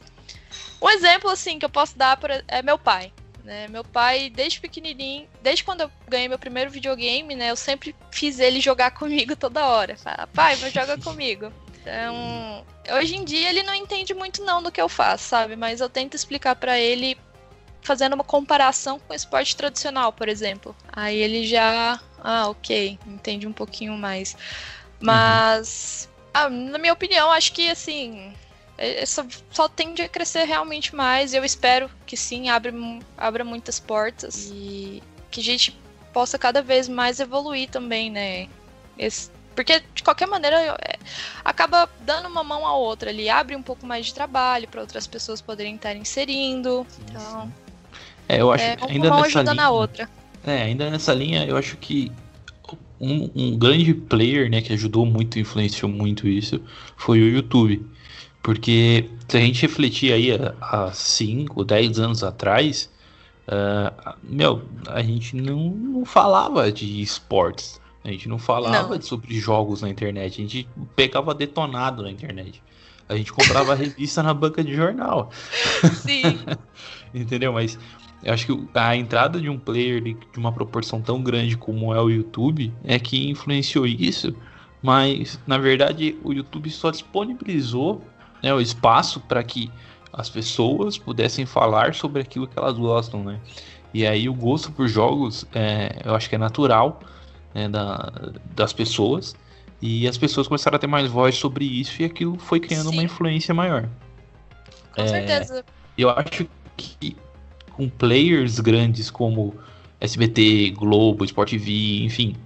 [0.80, 3.12] um exemplo assim que eu posso dar é meu pai.
[3.44, 3.68] Né?
[3.68, 8.38] Meu pai, desde pequenininho, desde quando eu ganhei meu primeiro videogame, né, eu sempre fiz
[8.38, 9.96] ele jogar comigo toda hora.
[9.96, 11.52] Fala, pai, vai jogar comigo.
[11.82, 12.64] Então,
[12.96, 15.56] hoje em dia ele não entende muito não do que eu faço, sabe?
[15.56, 17.18] Mas eu tento explicar para ele
[17.82, 20.74] fazendo uma comparação com o esporte tradicional, por exemplo.
[20.92, 24.36] Aí ele já, ah, ok, entende um pouquinho mais.
[25.00, 26.30] Mas, uhum.
[26.32, 28.32] ah, na minha opinião, acho que assim,
[28.78, 31.34] é, é só, só tende a crescer realmente mais.
[31.34, 32.72] Eu espero que sim, abra,
[33.18, 35.76] abra muitas portas e que a gente
[36.12, 38.48] possa cada vez mais evoluir também, né?
[38.96, 40.98] Esse, porque de qualquer maneira é,
[41.44, 45.06] acaba dando uma mão à outra ali, abre um pouco mais de trabalho para outras
[45.06, 46.86] pessoas poderem estar inserindo.
[47.08, 47.52] Então,
[48.28, 50.08] é, eu acho é, ainda uma nessa linha, na outra.
[50.44, 52.10] É, ainda nessa linha, eu acho que
[53.00, 56.60] um, um grande player, né, que ajudou muito, influenciou muito isso,
[56.96, 57.84] foi o YouTube.
[58.42, 62.90] Porque se a gente refletir aí há 5, 10 anos atrás,
[63.46, 67.80] uh, meu, a gente não, não falava de esportes.
[68.04, 69.02] A gente não falava não.
[69.02, 70.40] sobre jogos na internet.
[70.40, 72.62] A gente pegava detonado na internet.
[73.08, 75.30] A gente comprava revista na banca de jornal.
[75.94, 76.40] Sim.
[77.14, 77.52] Entendeu?
[77.52, 77.78] Mas
[78.24, 82.00] eu acho que a entrada de um player de uma proporção tão grande como é
[82.00, 84.34] o YouTube é que influenciou isso.
[84.82, 88.02] Mas, na verdade, o YouTube só disponibilizou
[88.42, 89.70] né, o espaço para que
[90.12, 93.40] as pessoas pudessem falar sobre aquilo que elas gostam, né?
[93.94, 97.00] E aí o gosto por jogos, é, eu acho que é natural
[97.54, 98.12] né, da,
[98.54, 99.34] das pessoas.
[99.80, 102.94] E as pessoas começaram a ter mais voz sobre isso e aquilo foi criando Sim.
[102.94, 103.88] uma influência maior.
[104.94, 105.64] Com é, certeza.
[105.98, 107.16] Eu acho que
[107.72, 109.54] com players grandes como
[110.00, 112.36] SBT, Globo, Sport TV, enfim,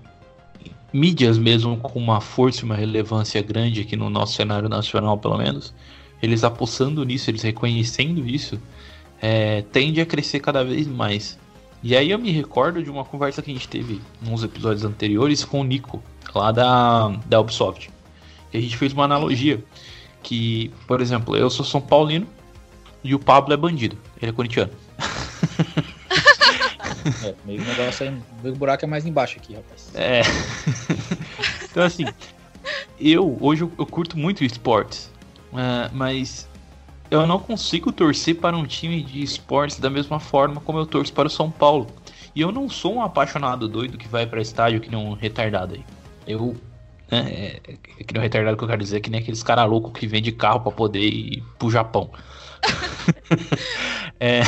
[0.93, 5.37] mídias mesmo com uma força e uma relevância grande aqui no nosso cenário nacional, pelo
[5.37, 5.75] menos,
[6.23, 8.61] eles apostando nisso, eles reconhecendo isso,
[9.21, 11.39] é, tende a crescer cada vez mais.
[11.83, 15.45] E aí eu me recordo de uma conversa que a gente teve nos episódios anteriores
[15.45, 16.03] com o Nico,
[16.35, 17.91] lá da, da Ubisoft.
[18.53, 19.63] E a gente fez uma analogia
[20.23, 22.27] que, por exemplo, eu sou São Paulino
[23.05, 24.73] e o Pablo é bandido, ele é corintiano.
[27.25, 29.91] é, meio negócio aí, o buraco é mais embaixo aqui, rapaz.
[29.95, 30.23] É.
[31.71, 32.05] então assim,
[32.99, 35.11] eu hoje eu, curto muito esportes,
[35.53, 36.49] uh, mas
[37.11, 41.13] eu não consigo torcer para um time de esportes da mesma forma como eu torço
[41.13, 41.87] para o São Paulo.
[42.35, 45.75] E eu não sou um apaixonado doido que vai para estádio que nem um retardado
[45.75, 45.85] aí.
[46.27, 46.57] Eu.
[47.11, 49.69] Né, é, é, que nem um retardado que eu quero dizer, que nem aqueles caras
[49.69, 52.11] loucos que vende carro para poder ir pro Japão.
[54.21, 54.41] é,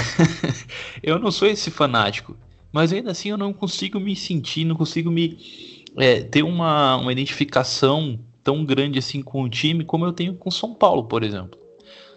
[1.03, 2.37] eu não sou esse fanático.
[2.73, 5.39] Mas ainda assim eu não consigo me sentir, não consigo me
[5.97, 10.51] é, ter uma, uma identificação tão grande assim com o time como eu tenho com
[10.51, 11.59] São Paulo, por exemplo.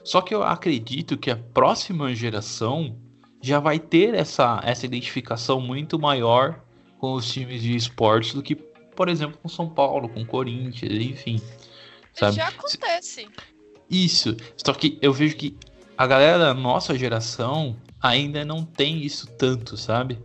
[0.03, 2.97] Só que eu acredito que a próxima geração
[3.41, 6.61] já vai ter essa, essa identificação muito maior
[6.99, 11.41] com os times de esportes do que, por exemplo, com São Paulo, com Corinthians, enfim.
[12.13, 12.35] Sabe?
[12.35, 13.27] Já acontece.
[13.89, 14.35] Isso.
[14.57, 15.57] Só que eu vejo que
[15.97, 20.19] a galera da nossa geração ainda não tem isso tanto, sabe?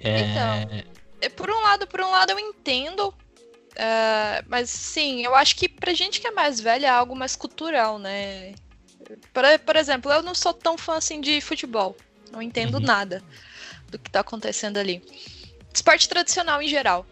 [0.00, 0.20] É...
[0.20, 0.84] Então,
[1.20, 5.68] é, por um lado, por um lado eu entendo, uh, mas sim, eu acho que
[5.68, 8.54] pra gente que é mais velha é algo mais cultural, né?
[9.32, 11.96] Por, por exemplo, eu não sou tão fã assim de futebol.
[12.30, 12.80] Não entendo uhum.
[12.80, 13.22] nada
[13.90, 15.02] do que tá acontecendo ali.
[15.72, 17.06] Esporte tradicional em geral.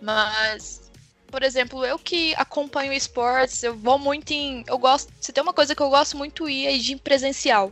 [0.00, 0.90] Mas,
[1.28, 4.64] por exemplo, eu que acompanho esportes, eu vou muito em.
[4.66, 5.12] Eu gosto.
[5.20, 7.70] Se tem uma coisa que eu gosto muito ir é de presencial.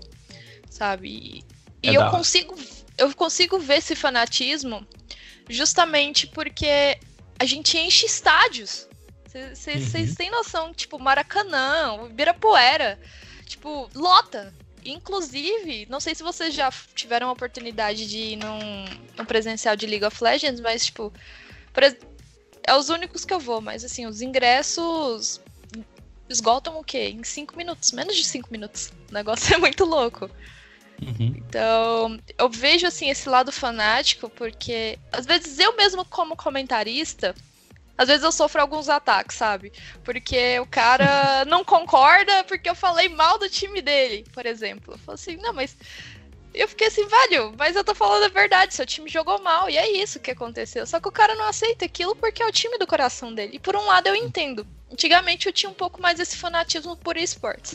[0.71, 1.45] Sabe?
[1.83, 2.57] E, é eu consigo.
[2.97, 4.87] Eu consigo ver esse fanatismo
[5.49, 6.99] justamente porque
[7.39, 8.89] a gente enche estádios.
[9.27, 10.15] Vocês uhum.
[10.15, 13.01] têm noção, tipo, Maracanã, Ibirapuera.
[13.63, 14.53] Tipo, lota.
[14.85, 18.85] Inclusive, não sei se vocês já tiveram a oportunidade de ir num,
[19.17, 21.13] num presencial de League of Legends, mas, tipo,
[22.67, 25.41] é os únicos que eu vou, mas assim, os ingressos
[26.29, 27.15] esgotam o quê?
[27.17, 28.93] Em cinco minutos, menos de cinco minutos.
[29.09, 30.29] O negócio é muito louco.
[31.01, 31.35] Uhum.
[31.37, 37.33] Então, eu vejo assim esse lado fanático, porque às vezes eu mesmo, como comentarista,
[37.97, 39.73] às vezes eu sofro alguns ataques, sabe?
[40.03, 44.95] Porque o cara não concorda porque eu falei mal do time dele, por exemplo.
[44.95, 45.77] Eu falo assim, não, mas.
[46.55, 49.79] Eu fiquei assim, velho, mas eu tô falando a verdade, seu time jogou mal, e
[49.79, 50.87] é isso que aconteceu.
[50.87, 53.53] Só que o cara não aceita aquilo porque é o time do coração dele.
[53.55, 54.67] E por um lado eu entendo.
[54.93, 57.75] Antigamente eu tinha um pouco mais esse fanatismo por esportes.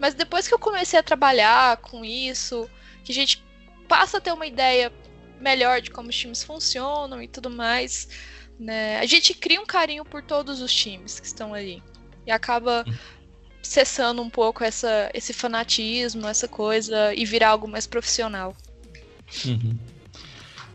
[0.00, 2.68] Mas depois que eu comecei a trabalhar com isso,
[3.04, 3.40] que a gente
[3.86, 4.92] passa a ter uma ideia
[5.40, 8.08] melhor de como os times funcionam e tudo mais
[8.58, 8.98] né?
[8.98, 11.82] A gente cria um carinho por todos os times que estão ali.
[12.26, 12.84] E acaba
[13.62, 18.56] cessando um pouco essa, esse fanatismo, essa coisa, e virar algo mais profissional.
[19.44, 19.76] Uhum.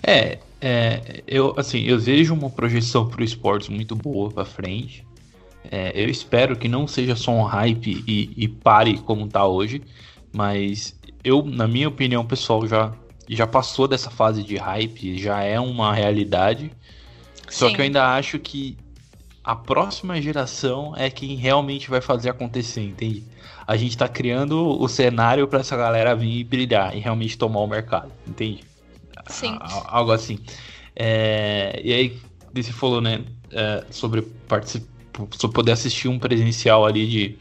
[0.02, 5.06] É, é, eu assim, eu vejo uma projeção para o esportes muito boa para frente.
[5.72, 9.82] É, eu espero que não seja só um hype e, e, pare como tá hoje,
[10.32, 12.93] mas eu, na minha opinião pessoal, já,
[13.30, 16.72] já passou dessa fase de hype, já é uma realidade.
[17.54, 17.76] Só Sim.
[17.76, 18.76] que eu ainda acho que
[19.44, 23.24] a próxima geração é quem realmente vai fazer acontecer, entende?
[23.68, 27.68] A gente tá criando o cenário para essa galera vir brilhar e realmente tomar o
[27.68, 28.63] mercado, entende?
[29.28, 29.60] Sim.
[29.86, 30.39] algo assim.
[30.96, 32.20] É, e aí,
[32.52, 34.92] você falou, né, é, sobre participar,
[35.38, 37.38] sobre poder assistir um presencial ali de,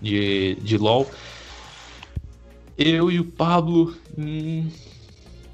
[0.00, 1.10] de, de LoL.
[2.78, 4.72] Eu e o Pablo, em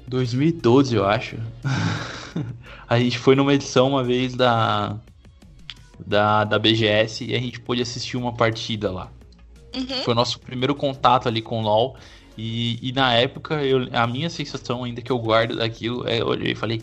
[0.07, 1.35] 2012, eu acho.
[2.87, 4.97] a gente foi numa edição uma vez da,
[6.05, 9.11] da, da BGS e a gente pôde assistir uma partida lá.
[9.75, 10.03] Uhum.
[10.03, 11.97] Foi o nosso primeiro contato ali com o LoL.
[12.37, 16.27] E, e na época, eu, a minha sensação ainda que eu guardo daquilo é eu
[16.27, 16.81] olhei e falei,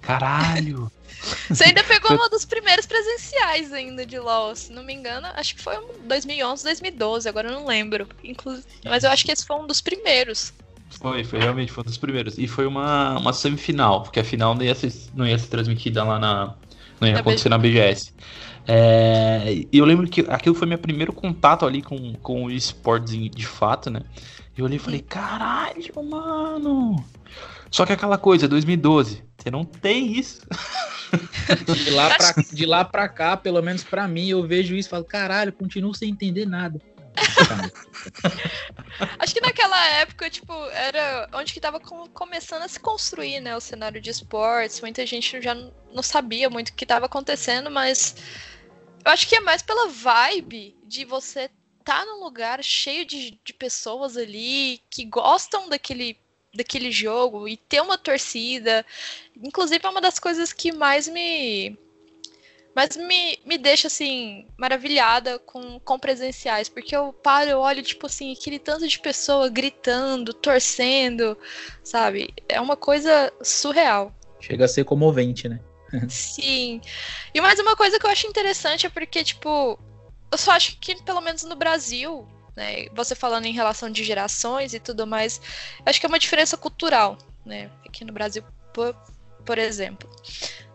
[0.00, 0.90] caralho!
[1.48, 5.26] Você ainda pegou uma dos primeiros presenciais ainda de LoL, se não me engano.
[5.34, 8.08] Acho que foi 2011, 2012, agora eu não lembro.
[8.22, 10.52] Inclusive, mas eu acho que esse foi um dos primeiros.
[10.90, 12.38] Foi, foi realmente foi um dos primeiros.
[12.38, 16.02] E foi uma, uma semifinal, porque a final não ia ser, não ia ser transmitida
[16.02, 16.54] lá na.
[17.00, 17.50] Não ia na acontecer BGS.
[17.50, 18.12] na BGS.
[18.66, 23.14] É, e eu lembro que aquilo foi meu primeiro contato ali com, com o esportes
[23.30, 24.02] de fato, né?
[24.56, 27.02] Eu olhei e falei, caralho, mano!
[27.70, 30.40] Só que aquela coisa, 2012, você não tem isso.
[31.84, 34.90] De lá, pra, de lá pra cá, pelo menos pra mim, eu vejo isso e
[34.90, 36.80] falo, caralho, continuo sem entender nada.
[39.18, 43.60] Acho que naquela época, tipo, era onde que tava começando a se construir, né, o
[43.60, 44.80] cenário de esportes.
[44.80, 48.16] Muita gente já não sabia muito o que tava acontecendo, mas
[49.04, 51.50] eu acho que é mais pela vibe de você
[51.84, 56.18] tá num lugar cheio de, de pessoas ali que gostam daquele
[56.54, 58.84] daquele jogo e ter uma torcida.
[59.36, 61.78] Inclusive, é uma das coisas que mais me
[62.78, 68.06] mas me, me deixa, assim, maravilhada com, com presenciais, porque eu paro, eu olho, tipo
[68.06, 71.36] assim, aquele tanto de pessoa gritando, torcendo,
[71.82, 72.32] sabe?
[72.48, 74.14] É uma coisa surreal.
[74.38, 75.58] Chega a ser comovente, né?
[76.08, 76.80] Sim.
[77.34, 79.76] E mais uma coisa que eu acho interessante é porque, tipo,
[80.30, 84.72] eu só acho que, pelo menos no Brasil, né, você falando em relação de gerações
[84.72, 85.40] e tudo mais,
[85.84, 87.72] acho que é uma diferença cultural, né?
[87.84, 88.94] Aqui no Brasil, por,
[89.44, 90.08] por exemplo.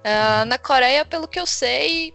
[0.03, 2.13] Uh, na Coreia, pelo que eu sei,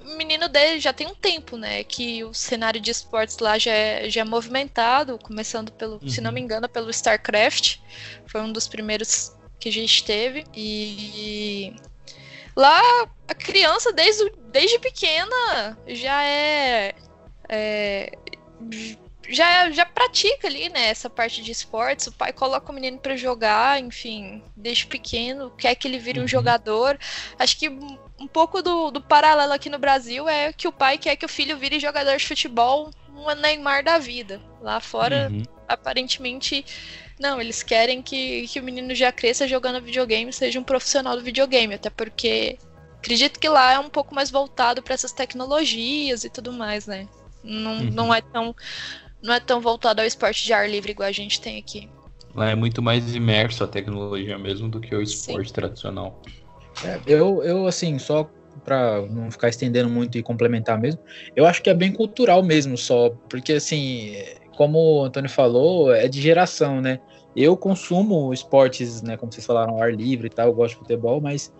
[0.00, 1.82] o menino dele já tem um tempo, né?
[1.84, 6.08] Que o cenário de esportes lá já é, já é movimentado, começando pelo, uhum.
[6.08, 6.44] se não me uhum.
[6.44, 7.78] engano, pelo StarCraft.
[8.26, 10.44] Foi um dos primeiros que a gente teve.
[10.54, 11.74] E
[12.54, 12.80] lá
[13.28, 16.94] a criança, desde, desde pequena, já é,
[17.48, 18.12] é
[19.28, 22.06] já, já pratica ali, né, essa parte de esportes.
[22.06, 26.22] O pai coloca o menino para jogar, enfim, desde pequeno, quer que ele vire um
[26.22, 26.28] uhum.
[26.28, 26.98] jogador.
[27.38, 31.16] Acho que um pouco do, do paralelo aqui no Brasil é que o pai quer
[31.16, 34.40] que o filho vire jogador de futebol, um Neymar da vida.
[34.60, 35.42] Lá fora, uhum.
[35.68, 36.64] aparentemente,
[37.18, 41.22] não, eles querem que, que o menino já cresça jogando videogame, seja um profissional do
[41.22, 42.58] videogame, até porque
[42.98, 47.08] acredito que lá é um pouco mais voltado para essas tecnologias e tudo mais, né?
[47.42, 47.90] Não, uhum.
[47.90, 48.54] não é tão
[49.22, 51.88] não é tão voltado ao esporte de ar livre igual a gente tem aqui.
[52.34, 55.54] Lá é muito mais imerso a tecnologia mesmo do que o esporte Sim.
[55.54, 56.20] tradicional.
[56.84, 58.30] É, eu, eu, assim, só
[58.64, 61.00] para não ficar estendendo muito e complementar mesmo,
[61.34, 64.14] eu acho que é bem cultural mesmo só, porque assim,
[64.56, 66.98] como o Antônio falou, é de geração, né?
[67.34, 71.20] Eu consumo esportes, né, como vocês falaram, ar livre e tal, eu gosto de futebol,
[71.20, 71.52] mas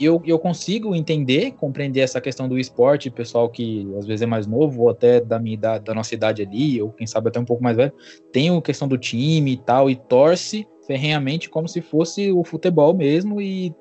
[0.00, 4.46] eu, eu consigo entender, compreender essa questão do esporte, pessoal que às vezes é mais
[4.46, 7.44] novo, ou até da minha idade, da nossa idade ali, ou quem sabe até um
[7.44, 7.92] pouco mais velho,
[8.32, 12.94] tem a questão do time e tal, e torce ferrenhamente como se fosse o futebol
[12.94, 13.74] mesmo, e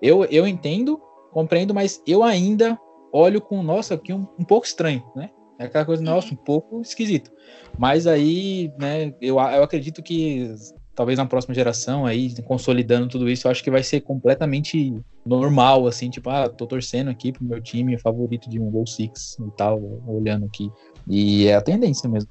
[0.00, 2.78] eu, eu entendo, compreendo, mas eu ainda
[3.12, 5.30] olho com, nossa, aqui um, um pouco estranho, né?
[5.58, 7.30] É aquela coisa, nossa, um pouco esquisito.
[7.78, 10.54] Mas aí, né, eu, eu acredito que
[10.96, 15.86] talvez na próxima geração aí, consolidando tudo isso, eu acho que vai ser completamente normal,
[15.86, 19.50] assim, tipo, ah, tô torcendo aqui pro meu time favorito de um Gol Six e
[19.56, 19.78] tal,
[20.08, 20.72] olhando aqui.
[21.06, 22.30] E é a tendência mesmo.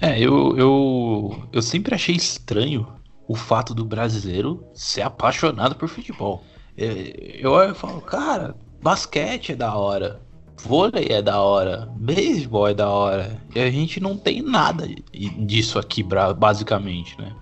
[0.00, 2.86] É, eu, eu, eu sempre achei estranho
[3.28, 6.42] o fato do brasileiro ser apaixonado por futebol.
[6.76, 10.20] Eu, eu, eu falo, cara, basquete é da hora,
[10.58, 13.40] vôlei é da hora, beisebol é da hora.
[13.54, 14.88] E a gente não tem nada
[15.38, 17.34] disso aqui, basicamente, né?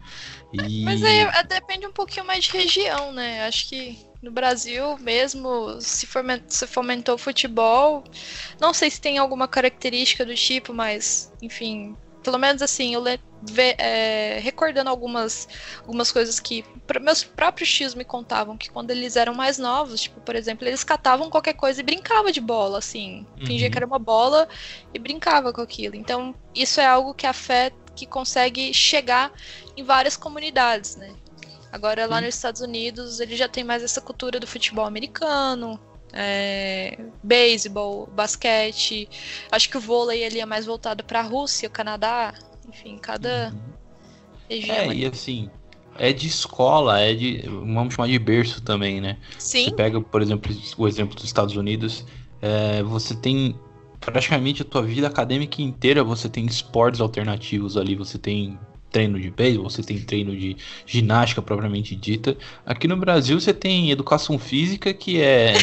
[0.52, 0.84] E...
[0.84, 3.44] Mas aí é, depende um pouquinho mais de região, né?
[3.46, 8.04] Acho que no Brasil mesmo se fomentou, se fomentou o futebol.
[8.60, 13.76] Não sei se tem alguma característica do tipo, mas enfim, pelo menos assim, eu ve,
[13.78, 15.46] é, recordando algumas,
[15.80, 16.64] algumas coisas que
[17.00, 20.82] meus próprios tios me contavam que quando eles eram mais novos, tipo, por exemplo, eles
[20.82, 23.46] catavam qualquer coisa e brincavam de bola, assim, uhum.
[23.46, 24.48] fingia que era uma bola
[24.92, 25.94] e brincava com aquilo.
[25.94, 29.30] Então, isso é algo que afeta que consegue chegar
[29.76, 31.14] em várias comunidades, né?
[31.70, 35.78] Agora lá nos Estados Unidos ele já tem mais essa cultura do futebol americano,
[36.14, 39.08] é, beisebol, basquete.
[39.50, 42.32] Acho que o vôlei ele é mais voltado para a Rússia, Canadá,
[42.68, 43.60] enfim, cada uhum.
[44.48, 44.76] região.
[44.76, 45.50] É, e assim,
[45.98, 47.42] é de escola, é de.
[47.46, 49.18] Vamos chamar de berço também, né?
[49.38, 49.64] Sim.
[49.64, 52.04] Você pega, por exemplo, o exemplo dos Estados Unidos,
[52.40, 53.58] é, você tem
[54.00, 58.58] praticamente a tua vida acadêmica inteira você tem esportes alternativos ali, você tem
[58.90, 60.56] treino de beisebol, você tem treino de
[60.86, 62.36] ginástica propriamente dita.
[62.64, 65.54] Aqui no Brasil você tem educação física que é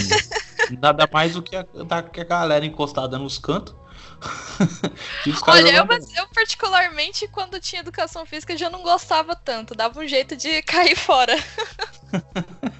[0.77, 3.75] nada mais do que a, da, que a galera encostada nos cantos.
[5.47, 10.35] Olha, eu, eu, particularmente, quando tinha educação física, já não gostava tanto, dava um jeito
[10.35, 11.35] de cair fora.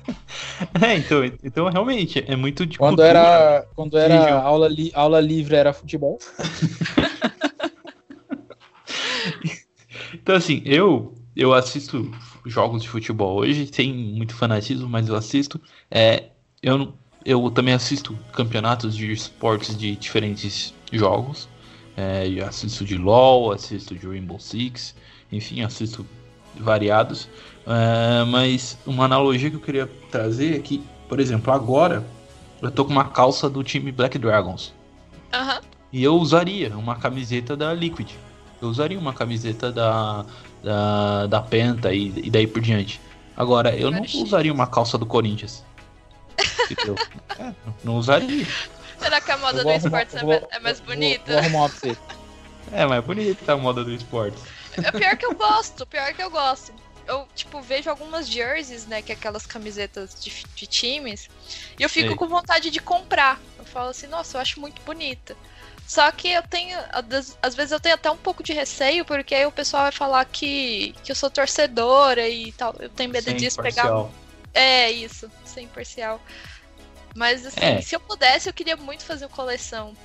[0.81, 5.19] É, então, então realmente é muito de quando cultura, era Quando era aula, li, aula
[5.19, 6.17] livre era futebol.
[10.13, 12.09] então, assim, eu, eu assisto
[12.45, 15.59] jogos de futebol hoje, sem muito fanatismo, mas eu assisto.
[15.89, 16.29] É,
[16.63, 16.93] eu,
[17.26, 21.47] eu também assisto campeonatos de esportes de diferentes jogos.
[21.95, 24.95] É, assisto de LoL, assisto de Rainbow Six,
[25.32, 26.05] enfim, assisto
[26.55, 27.26] variados.
[27.65, 32.03] Uh, mas uma analogia que eu queria trazer é que, por exemplo, agora
[32.61, 34.74] eu tô com uma calça do time Black Dragons.
[35.34, 35.61] Uhum.
[35.91, 38.11] E eu usaria uma camiseta da Liquid.
[38.61, 40.26] Eu usaria uma camiseta da,
[40.63, 43.01] da, da Penta e, e daí por diante.
[43.36, 45.65] Agora, eu não usaria uma calça do Corinthians.
[47.39, 47.53] É,
[47.84, 48.47] não usaria.
[48.99, 51.24] Será que a moda do esportes é, vou, é, mais bonita?
[51.26, 51.97] Vou, vou arrumar pra você.
[52.72, 54.41] É, mas é bonita a moda do esportes.
[54.78, 56.74] É pior que eu gosto, pior que eu gosto.
[57.07, 61.30] Eu, tipo, vejo algumas jerseys, né, que é aquelas camisetas de, de times,
[61.78, 62.15] e eu fico Ei.
[62.15, 63.39] com vontade de comprar.
[63.57, 65.36] Eu falo assim, nossa, eu acho muito bonita.
[65.88, 66.78] Só que eu tenho,
[67.41, 70.24] às vezes eu tenho até um pouco de receio, porque aí o pessoal vai falar
[70.24, 72.74] que, que eu sou torcedora e tal.
[72.80, 74.05] Eu tenho medo sem disso parcial.
[74.05, 74.61] pegar.
[74.61, 76.22] É, isso, sem parcial.
[77.16, 77.82] Mas assim, é.
[77.82, 79.95] se eu pudesse, eu queria muito fazer uma coleção.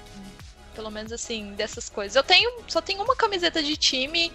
[0.75, 2.17] Pelo menos assim, dessas coisas.
[2.17, 2.61] Eu tenho.
[2.69, 4.33] Só tenho uma camiseta de time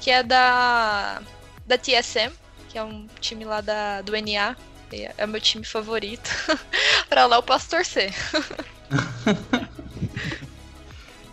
[0.00, 1.22] que é da.
[1.66, 2.30] Da TSM,
[2.68, 4.56] que é um time lá da, do NA.
[5.16, 6.30] É o meu time favorito.
[7.08, 8.12] pra lá eu posso torcer.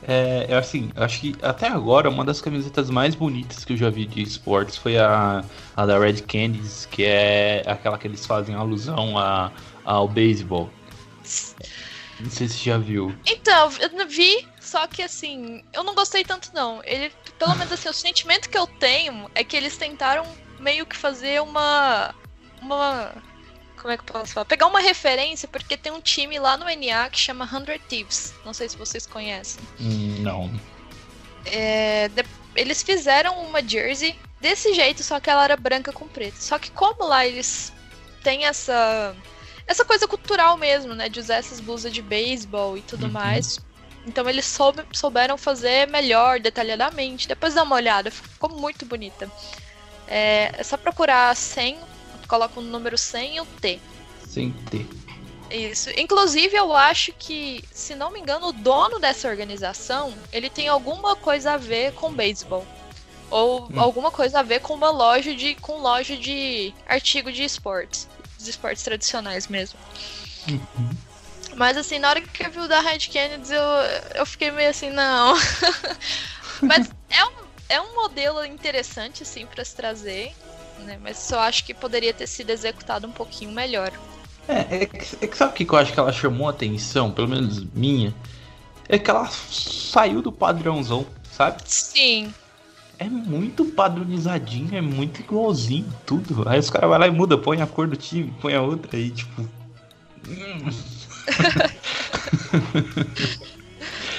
[0.04, 3.90] É, eu, assim, acho que até agora uma das camisetas mais bonitas que eu já
[3.90, 5.44] vi de esportes foi a,
[5.76, 9.52] a da Red Candies, que é aquela que eles fazem alusão a,
[9.86, 10.70] ao beisebol.
[12.20, 13.16] Não sei se já viu.
[13.26, 16.82] Então, eu vi, só que assim, eu não gostei tanto não.
[16.84, 20.26] Ele, pelo menos assim, o sentimento que eu tenho é que eles tentaram
[20.60, 22.14] meio que fazer uma
[22.62, 23.12] uma
[23.82, 24.46] como é que eu posso falar?
[24.46, 28.32] Pegar uma referência, porque tem um time lá no NA que chama Hundred Thieves.
[28.46, 29.64] Não sei se vocês conhecem.
[29.80, 30.52] Hum, não.
[31.46, 32.24] É, de,
[32.56, 36.38] eles fizeram uma jersey desse jeito, só que ela era branca com preto.
[36.38, 37.74] Só que como lá eles
[38.24, 39.16] têm essa
[39.72, 43.12] essa coisa cultural mesmo, né, de usar essas blusas de beisebol e tudo uhum.
[43.12, 43.60] mais.
[44.06, 47.28] Então eles soube, souberam fazer melhor, detalhadamente.
[47.28, 49.32] Depois dá uma olhada, ficou muito bonita.
[50.08, 51.92] É, é só procurar 100
[52.32, 53.78] coloca o número 100 e o T.
[54.26, 54.86] Sem T.
[55.50, 55.90] Isso.
[55.98, 61.14] Inclusive, eu acho que, se não me engano, o dono dessa organização, ele tem alguma
[61.14, 62.66] coisa a ver com beisebol.
[63.30, 63.80] Ou hum.
[63.80, 65.56] alguma coisa a ver com uma loja de.
[65.56, 68.08] com loja de artigo de esportes.
[68.42, 69.80] Dos esportes tradicionais mesmo.
[70.50, 70.90] Uhum.
[71.56, 73.64] Mas assim, na hora que eu vi o da Red Kennedy, eu,
[74.16, 75.36] eu fiquei meio assim, não.
[76.64, 77.32] Mas é um,
[77.70, 80.34] é um modelo interessante, assim, para se trazer
[80.82, 80.98] né?
[81.02, 83.92] Mas só acho que poderia ter sido executado um pouquinho melhor.
[84.48, 84.88] É, é, é
[85.28, 88.14] que sabe o que eu acho que ela chamou atenção, pelo menos minha?
[88.90, 91.62] É que ela saiu do padrãozão, sabe?
[91.66, 92.34] Sim.
[93.02, 96.48] É muito padronizadinho, é muito igualzinho, tudo.
[96.48, 98.96] Aí os caras vão lá e muda, põe a cor do time, põe a outra
[98.96, 99.42] aí, tipo.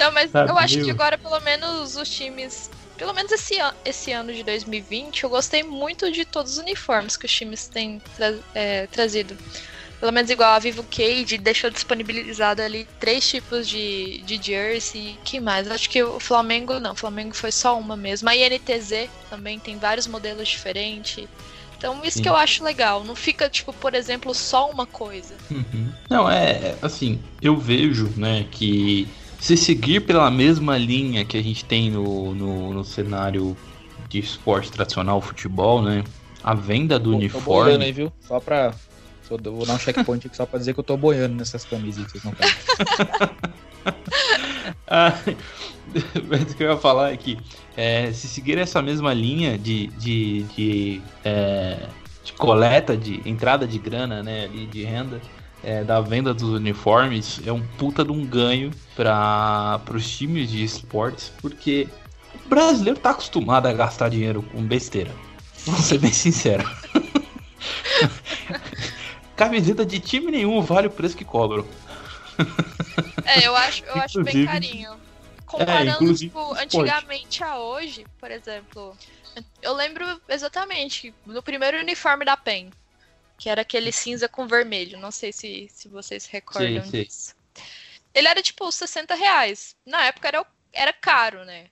[0.00, 3.72] Não, mas Sabe, eu acho que agora pelo menos os times pelo menos esse, an
[3.84, 8.02] esse ano de 2020, eu gostei muito de todos os uniformes que os times têm
[8.16, 9.36] tra é, trazido.
[10.02, 15.16] Pelo menos igual a Vivo Cage deixou disponibilizado ali três tipos de, de jersey.
[15.22, 15.70] que mais?
[15.70, 18.28] Acho que o Flamengo, não, o Flamengo foi só uma mesmo.
[18.28, 21.28] A INTZ também tem vários modelos diferentes.
[21.78, 22.24] Então, isso Sim.
[22.24, 23.04] que eu acho legal.
[23.04, 25.36] Não fica, tipo, por exemplo, só uma coisa.
[25.48, 25.92] Uhum.
[26.10, 29.06] Não, é assim, eu vejo, né, que
[29.38, 33.56] se seguir pela mesma linha que a gente tem no, no, no cenário
[34.08, 36.02] de esporte tradicional, futebol, né?
[36.42, 37.78] A venda do Pô, uniforme.
[37.78, 38.12] Tô aí, viu?
[38.26, 38.74] Só pra.
[39.32, 42.04] Só, vou dar um checkpoint aqui só pra dizer que eu tô boiando nessas camisas
[42.04, 42.52] que vocês não querem.
[44.86, 45.14] ah,
[46.28, 47.38] mas o que eu ia falar é que
[47.76, 51.88] é, se seguir essa mesma linha de, de, de, é,
[52.22, 55.20] de coleta, de entrada de grana, né, ali, de renda,
[55.64, 60.62] é, da venda dos uniformes é um puta de um ganho para os times de
[60.62, 61.88] esportes, porque
[62.44, 65.10] o brasileiro tá acostumado a gastar dinheiro com besteira.
[65.64, 66.68] Vou ser bem sincero.
[69.36, 71.66] Camiseta de time nenhum vale o preço que cobram.
[73.24, 74.94] É, eu acho, eu acho bem carinho.
[75.46, 78.96] Comparando, é, tipo, antigamente a hoje, por exemplo,
[79.60, 82.70] eu lembro exatamente no primeiro uniforme da PEN
[83.42, 85.00] que era aquele cinza com vermelho.
[85.00, 87.34] Não sei se, se vocês recordam sim, disso.
[87.54, 87.62] Sim.
[88.14, 89.74] Ele era tipo 60 reais.
[89.84, 91.66] Na época era, era caro, né?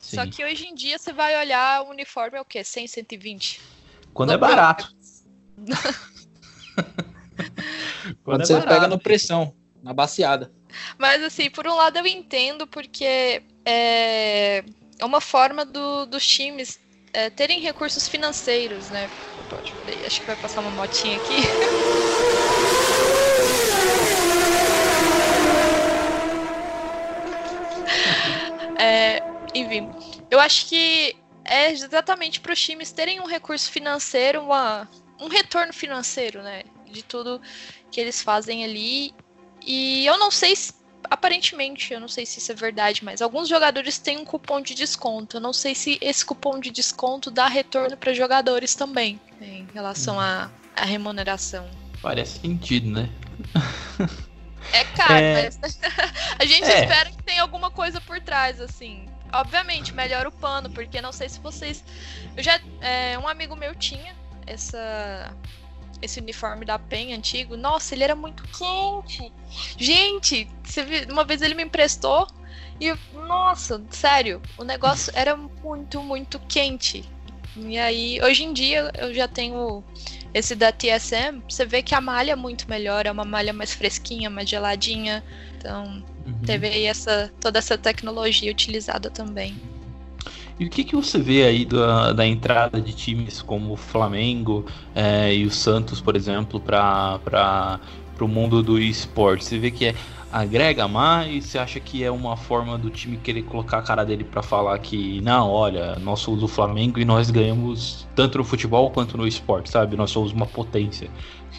[0.00, 0.16] Sim.
[0.16, 2.64] Só que hoje em dia você vai olhar o uniforme é o quê?
[2.64, 3.60] 100, 120?
[4.14, 4.90] Quando é barato.
[8.24, 8.68] Quando, Quando é você barato.
[8.68, 10.50] pega no pressão, na baseada.
[10.98, 14.64] Mas assim, por um lado eu entendo porque é,
[14.98, 16.80] é uma forma do, dos times
[17.12, 19.08] é, terem recursos financeiros, né?
[19.48, 19.72] Pode,
[20.06, 21.36] acho que vai passar uma motinha aqui.
[28.78, 29.22] é,
[29.54, 29.90] enfim,
[30.30, 34.88] eu acho que é exatamente para os times terem um recurso financeiro, uma,
[35.22, 36.64] um retorno financeiro, né?
[36.90, 37.40] De tudo
[37.90, 39.14] que eles fazem ali
[39.64, 40.74] E eu não sei se,
[41.08, 44.74] aparentemente, eu não sei se isso é verdade, mas alguns jogadores têm um cupom de
[44.74, 45.36] desconto.
[45.36, 50.18] Eu não sei se esse cupom de desconto dá retorno para jogadores também, em relação
[50.18, 50.84] à hum.
[50.84, 51.70] remuneração.
[52.02, 53.08] Parece sentido, né?
[54.72, 55.50] É caro, é...
[55.60, 55.78] mas
[56.38, 56.80] a gente é.
[56.80, 59.06] espera que tenha alguma coisa por trás, assim.
[59.32, 61.84] Obviamente, melhora o pano, porque não sei se vocês.
[62.36, 62.60] Eu já.
[62.80, 64.14] É, um amigo meu tinha
[64.46, 65.34] essa
[66.00, 69.32] esse uniforme da PEN antigo, nossa, ele era muito quente.
[69.78, 70.48] Gente,
[71.08, 72.26] uma vez ele me emprestou
[72.80, 77.04] e, nossa, sério, o negócio era muito, muito quente.
[77.56, 79.84] E aí, hoje em dia, eu já tenho
[80.34, 83.72] esse da TSM, você vê que a malha é muito melhor, é uma malha mais
[83.72, 85.22] fresquinha, mais geladinha.
[85.56, 86.40] Então, uhum.
[86.44, 89.60] teve aí essa, toda essa tecnologia utilizada também.
[90.58, 94.66] E o que, que você vê aí da, da entrada de times como o Flamengo
[94.94, 97.80] é, e o Santos, por exemplo, para
[98.20, 99.44] o mundo do esporte?
[99.44, 99.94] Você vê que é,
[100.32, 101.44] agrega mais?
[101.44, 104.78] Você acha que é uma forma do time querer colocar a cara dele para falar
[104.78, 109.26] que, não, olha, nós somos o Flamengo e nós ganhamos tanto no futebol quanto no
[109.26, 109.96] esporte, sabe?
[109.96, 111.10] Nós somos uma potência.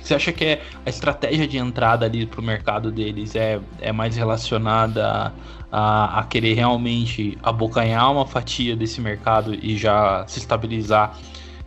[0.02, 4.18] Você acha que é a estratégia de entrada ali pro mercado deles é, é mais
[4.18, 5.32] relacionada
[5.72, 11.18] a, a querer realmente abocanhar uma fatia desse mercado e já se estabilizar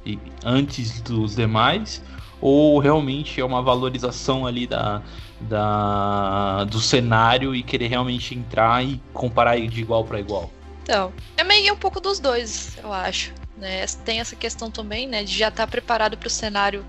[0.05, 2.03] e, antes dos demais?
[2.41, 5.03] Ou realmente é uma valorização ali da,
[5.41, 10.51] da, do cenário e querer realmente entrar e comparar de igual para igual?
[10.83, 13.33] Então, é meio um pouco dos dois, eu acho.
[13.57, 13.85] Né?
[14.05, 16.87] Tem essa questão também, né, de já estar tá preparado para o cenário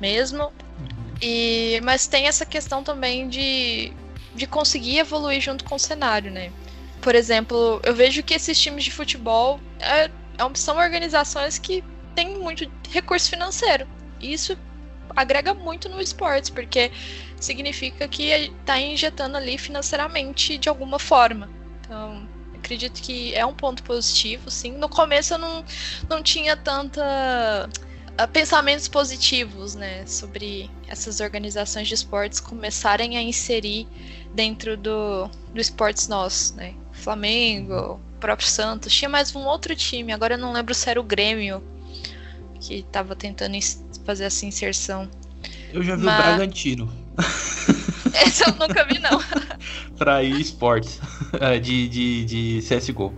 [0.00, 0.44] mesmo.
[0.44, 1.14] Uhum.
[1.20, 3.92] E, mas tem essa questão também de
[4.34, 6.50] de conseguir evoluir junto com o cenário, né?
[7.00, 10.10] Por exemplo, eu vejo que esses times de futebol é, é
[10.54, 13.86] são organizações que têm muito recurso financeiro.
[14.20, 14.58] Isso
[15.14, 16.90] agrega muito no esportes, porque
[17.40, 21.48] significa que está injetando ali financeiramente de alguma forma.
[21.80, 24.72] Então, acredito que é um ponto positivo, sim.
[24.72, 25.64] No começo eu não,
[26.08, 27.68] não tinha tanta
[28.20, 33.86] uh, pensamentos positivos, né, sobre essas organizações de esportes começarem a inserir
[34.34, 36.74] dentro do, do esportes nosso, né?
[36.92, 41.04] Flamengo, próprio Santos, tinha mais um outro time, agora eu não lembro se era o
[41.04, 41.62] Grêmio
[42.60, 43.54] que estava tentando
[44.04, 45.10] fazer essa inserção.
[45.72, 46.18] Eu já vi Mas...
[46.18, 46.92] o Bragantino.
[48.26, 49.18] Esse eu nunca vi, não.
[49.98, 51.00] pra esportes
[51.40, 53.12] é, de, de, de CSGO.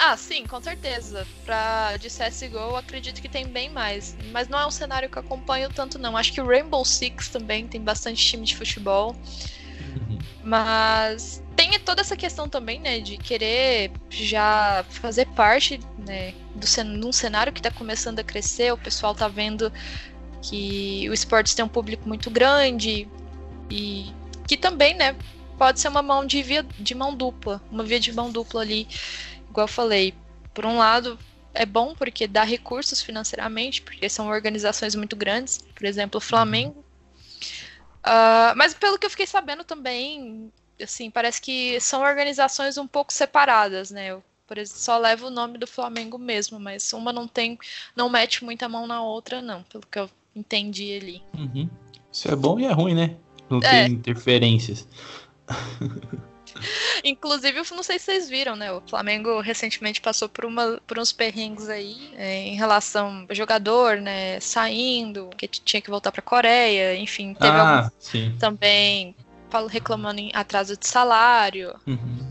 [0.00, 1.26] Ah, sim, com certeza.
[1.44, 4.16] Pra, de CSGO, acredito que tem bem mais.
[4.32, 6.16] Mas não é um cenário que eu acompanho tanto, não.
[6.16, 9.16] Acho que o Rainbow Six também tem bastante time de futebol.
[9.96, 10.18] Uhum.
[10.44, 17.10] Mas tem toda essa questão também, né, de querer já fazer parte, né, do num
[17.10, 19.72] cenário que está começando a crescer, o pessoal tá vendo
[20.42, 23.08] que o esportes tem um público muito grande
[23.70, 24.12] e
[24.46, 25.16] que também, né,
[25.56, 28.86] pode ser uma mão de via de mão dupla, uma via de mão dupla ali,
[29.48, 30.12] igual eu falei.
[30.52, 31.18] Por um lado,
[31.54, 36.84] é bom porque dá recursos financeiramente, porque são organizações muito grandes, por exemplo, o Flamengo
[38.08, 40.50] Uh, mas pelo que eu fiquei sabendo também,
[40.82, 44.08] assim, parece que são organizações um pouco separadas, né?
[44.08, 47.58] Eu, por exemplo, só levo o nome do Flamengo mesmo, mas uma não tem,
[47.94, 51.22] não mete muita mão na outra, não, pelo que eu entendi ali.
[51.36, 51.68] Uhum.
[52.12, 53.16] Isso é bom e é ruim, né?
[53.50, 53.84] Não é.
[53.84, 54.86] tem interferências.
[57.04, 58.72] Inclusive, não sei se vocês viram, né?
[58.72, 63.98] O Flamengo recentemente passou por, uma, por uns perrengues aí é, em relação ao jogador,
[63.98, 64.40] né?
[64.40, 68.34] Saindo, que tinha que voltar para Coreia, enfim, teve ah, algum, sim.
[68.38, 69.14] também
[69.68, 71.74] reclamando em atraso de salário.
[71.86, 72.28] Uhum.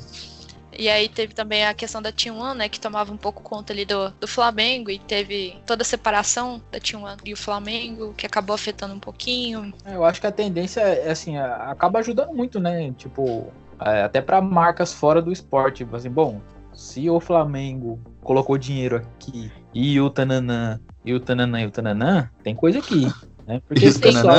[0.78, 3.84] E aí teve também a questão da T1, né, que tomava um pouco conta ali
[3.84, 8.54] do, do Flamengo e teve toda a separação da T1 e o Flamengo, que acabou
[8.54, 9.74] afetando um pouquinho.
[9.84, 12.94] É, eu acho que a tendência é assim, acaba ajudando muito, né?
[12.96, 13.52] Tipo,
[13.82, 16.40] é, até para marcas fora do esporte, tipo assim, bom,
[16.74, 22.30] se o Flamengo colocou dinheiro aqui e o Tananã, e o Tananã, e o Tananã,
[22.44, 23.08] tem coisa aqui.
[23.48, 23.62] Né?
[23.66, 24.36] Porque esse pessoal,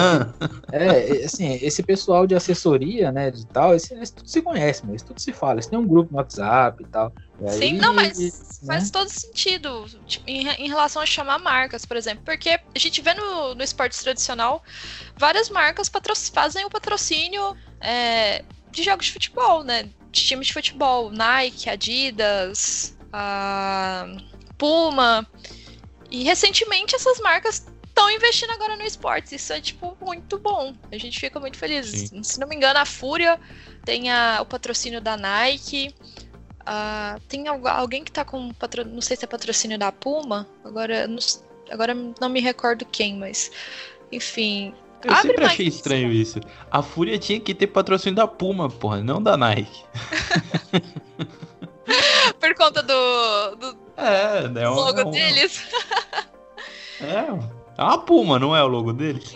[0.70, 5.02] é, assim, esse pessoal de assessoria, né, de tal, esse, esse tudo se conhece, mas
[5.02, 5.54] tudo se fala.
[5.54, 7.10] Eles tem um grupo no WhatsApp e tal.
[7.40, 8.30] E aí, Sim, não, mas né?
[8.66, 13.00] faz todo sentido tipo, em, em, relação a chamar marcas, por exemplo, porque a gente
[13.00, 14.62] vê no, no esporte tradicional
[15.16, 15.90] várias marcas
[16.30, 19.88] fazem o patrocínio é, de jogos de futebol, né?
[20.12, 21.10] De times de futebol.
[21.10, 22.94] Nike, Adidas,
[24.58, 25.26] Puma.
[26.10, 27.66] E recentemente essas marcas
[27.98, 29.32] estão investindo agora no esportes.
[29.32, 30.72] Isso é, tipo, muito bom.
[30.92, 31.86] A gente fica muito feliz.
[31.86, 32.22] Sim.
[32.22, 33.40] Se não me engano, a Fúria
[33.84, 35.92] tem a, o patrocínio da Nike.
[36.60, 38.84] Uh, tem alguém que tá com patro...
[38.84, 41.18] não sei se é patrocínio da Puma, agora não,
[41.70, 43.50] agora não me recordo quem, mas
[44.12, 46.38] enfim, Eu Abre sempre achei estranho isso.
[46.70, 49.82] A Fúria tinha que ter patrocínio da Puma, porra, não da Nike.
[52.38, 55.62] Por conta do, do é, é um, logo é um, deles.
[57.00, 57.28] É,
[57.78, 59.34] é uma Puma, não é o logo deles?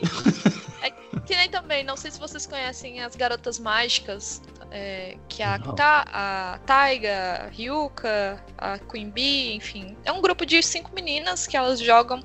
[0.82, 0.90] É
[1.20, 5.59] que nem também, não sei se vocês conhecem as Garotas Mágicas, é, que é a,
[5.61, 9.97] Ta, a Taiga, a Ryuka, a Queen Bee, enfim.
[10.05, 12.20] É um grupo de cinco meninas que elas jogam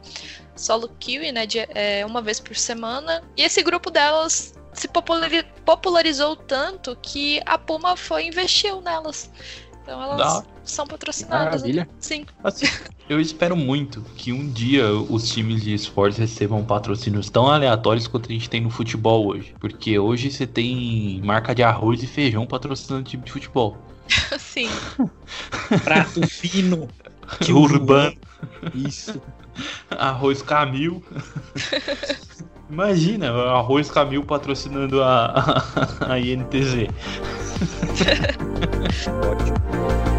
[0.56, 3.24] solo kiwi, né, de, é, uma vez por semana.
[3.36, 4.88] E esse grupo delas se
[5.66, 9.30] popularizou tanto que a Puma foi e investiu nelas.
[9.88, 10.44] Então elas Dá.
[10.66, 11.64] são patrocinadas.
[11.64, 11.70] Né?
[11.70, 11.90] Maravilha.
[11.98, 12.26] Sim.
[12.44, 12.66] Assim,
[13.08, 18.30] eu espero muito que um dia os times de esportes recebam patrocínios tão aleatórios quanto
[18.30, 19.56] a gente tem no futebol hoje.
[19.62, 23.78] Porque hoje você tem marca de arroz e feijão patrocinando time de futebol.
[24.38, 24.70] Sim.
[25.86, 26.90] Prato fino.
[27.50, 28.18] Urbano.
[28.76, 29.22] Isso.
[29.90, 31.02] Arroz Camil.
[32.70, 35.26] Imagina, Arroz Camil patrocinando a,
[36.02, 36.88] a, a INTZ.
[39.32, 40.17] Ótimo.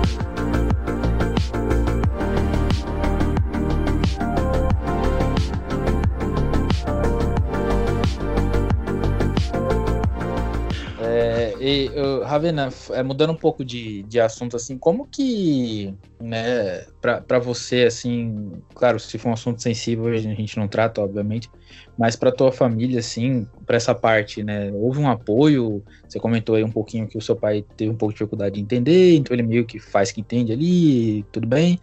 [11.68, 16.86] E, uh, Ravena, é, mudando um pouco de, de assunto, assim, como que, né,
[17.26, 21.50] pra você, assim, claro, se for um assunto sensível, a gente não trata, obviamente,
[21.98, 26.64] mas pra tua família, assim, pra essa parte, né, houve um apoio, você comentou aí
[26.64, 29.42] um pouquinho que o seu pai teve um pouco de dificuldade de entender, então ele
[29.42, 31.78] meio que faz que entende ali, tudo bem,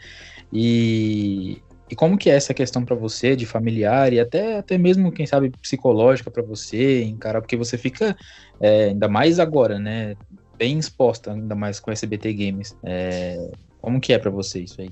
[0.52, 5.12] e, e como que é essa questão para você de familiar e até, até mesmo,
[5.12, 8.16] quem sabe, psicológica para você encarar, porque você fica,
[8.60, 10.16] é, ainda mais agora, né,
[10.58, 12.76] bem exposta, ainda mais com SBT Games.
[12.84, 13.38] É,
[13.82, 14.90] como que é para você isso aí?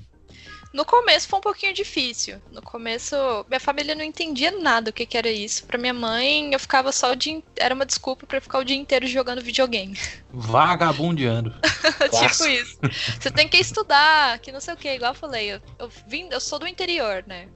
[0.74, 2.42] No começo foi um pouquinho difícil.
[2.50, 3.14] No começo,
[3.48, 5.64] minha família não entendia nada o que, que era isso.
[5.66, 7.40] Para minha mãe, eu ficava só o dia.
[7.54, 9.96] Era uma desculpa para ficar o dia inteiro jogando videogame.
[10.34, 11.54] Vagabundeando.
[12.10, 12.76] tipo isso.
[13.20, 14.88] Você tem que estudar, que não sei o que.
[14.88, 17.48] Igual eu falei, eu, eu, vim, eu sou do interior, né?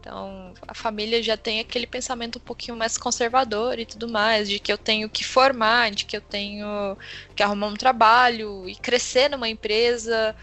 [0.00, 4.58] Então, a família já tem aquele pensamento um pouquinho mais conservador e tudo mais, de
[4.58, 6.98] que eu tenho que formar, de que eu tenho
[7.34, 10.36] que arrumar um trabalho e crescer numa empresa.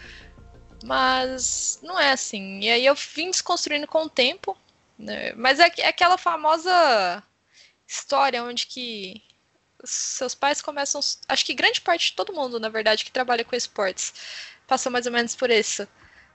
[0.84, 2.60] Mas não é assim.
[2.60, 4.56] E aí eu vim desconstruindo com o tempo.
[4.98, 5.32] Né?
[5.34, 7.22] Mas é, é aquela famosa
[7.86, 9.22] história onde que
[9.84, 11.00] seus pais começam.
[11.28, 14.14] Acho que grande parte de todo mundo, na verdade, que trabalha com esportes,
[14.66, 15.86] passou mais ou menos por isso.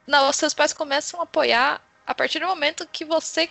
[0.06, 3.50] Não, os seus pais começam a apoiar a partir do momento que você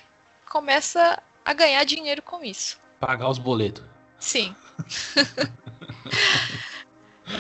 [0.49, 2.79] começa a ganhar dinheiro com isso.
[2.99, 3.85] Pagar os boletos.
[4.19, 4.55] Sim.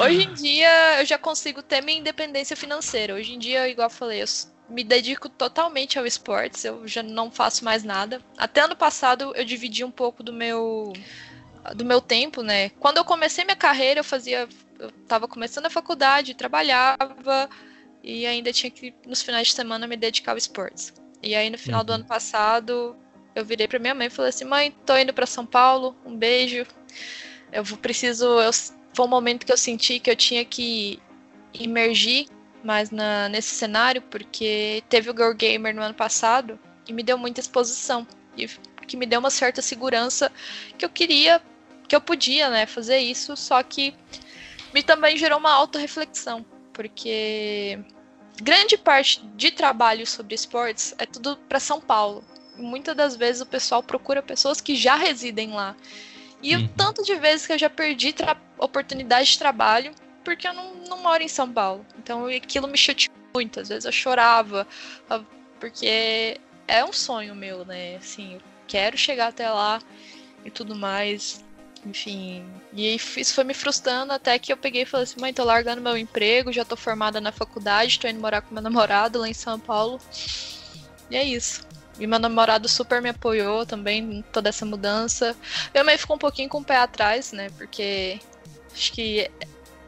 [0.01, 3.14] Hoje em dia eu já consigo ter minha independência financeira.
[3.14, 4.26] Hoje em dia, igual eu falei, eu
[4.68, 8.20] me dedico totalmente ao esportes, eu já não faço mais nada.
[8.37, 10.93] Até ano passado eu dividi um pouco do meu
[11.74, 12.70] do meu tempo, né?
[12.70, 17.49] Quando eu comecei minha carreira, eu fazia eu tava começando a faculdade, trabalhava
[18.03, 20.93] e ainda tinha que nos finais de semana me dedicar ao esportes.
[21.22, 21.87] E aí no final uhum.
[21.87, 22.97] do ano passado,
[23.34, 26.16] eu virei para minha mãe e falei assim: "Mãe, tô indo para São Paulo, um
[26.16, 26.66] beijo.
[27.53, 28.53] Eu vou preciso eu
[28.97, 30.99] foi um momento que eu senti que eu tinha que
[31.53, 32.26] emergir
[32.64, 37.18] mais na, nesse cenário, porque teve o Girl Gamer no ano passado e me deu
[37.18, 38.07] muita exposição.
[38.36, 38.49] E
[38.86, 40.32] que me deu uma certa segurança
[40.78, 41.42] que eu queria,
[41.86, 43.94] que eu podia, né, fazer isso, só que
[44.72, 47.78] me também gerou uma auto-reflexão, porque
[48.40, 52.24] grande parte de trabalho sobre esportes é tudo para São Paulo.
[52.57, 55.76] Muitas das vezes o pessoal procura pessoas que já residem lá.
[56.43, 56.64] E uhum.
[56.64, 58.14] o tanto de vezes que eu já perdi
[58.59, 59.93] oportunidade de trabalho
[60.24, 61.87] porque eu não, não moro em São Paulo.
[61.99, 63.61] Então aquilo me chateou muito.
[63.61, 64.66] Às vezes eu chorava,
[65.61, 67.97] porque é um sonho meu, né?
[67.97, 69.80] Assim, eu quero chegar até lá
[70.45, 71.45] e tudo mais.
[71.84, 75.45] Enfim, e isso foi me frustrando até que eu peguei e falei assim: mãe, tô
[75.45, 79.28] largando meu emprego, já tô formada na faculdade, tô indo morar com meu namorado lá
[79.28, 80.01] em São Paulo.
[81.09, 81.65] E é isso.
[81.99, 85.36] E meu namorado super me apoiou também em toda essa mudança.
[85.72, 87.51] Minha mãe ficou um pouquinho com o pé atrás, né?
[87.57, 88.20] Porque
[88.72, 89.30] acho que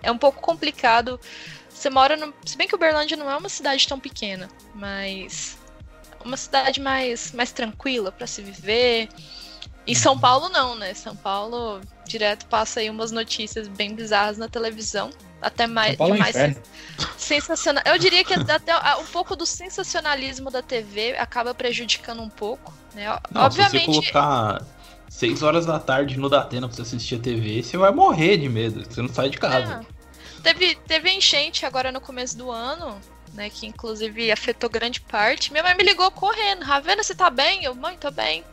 [0.03, 1.21] é um pouco complicado.
[1.69, 2.35] Você mora no.
[2.45, 5.59] Se bem que Uberlândia não é uma cidade tão pequena, mas.
[6.25, 9.09] Uma cidade mais, mais tranquila para se viver.
[9.87, 10.93] E São Paulo não, né?
[10.95, 15.11] São Paulo direto passa aí umas notícias bem bizarras na televisão.
[15.41, 16.57] Até mais, mais é
[17.17, 17.83] sensacional.
[17.87, 23.07] Eu diria que até um pouco do sensacionalismo da TV acaba prejudicando um pouco, né?
[23.31, 23.85] Não, Obviamente.
[23.85, 24.63] Se você colocar
[25.09, 28.49] 6 horas da tarde no Datena pra você assistir a TV, você vai morrer de
[28.49, 28.85] medo.
[28.85, 29.85] Você não sai de casa.
[29.85, 30.43] É.
[30.43, 33.01] Teve, teve enchente agora no começo do ano,
[33.35, 33.51] né?
[33.51, 35.53] Que inclusive afetou grande parte.
[35.53, 36.65] Minha mãe me ligou correndo.
[36.65, 37.65] Ravena, você tá bem?
[37.65, 38.45] Eu, mãe, tô bem.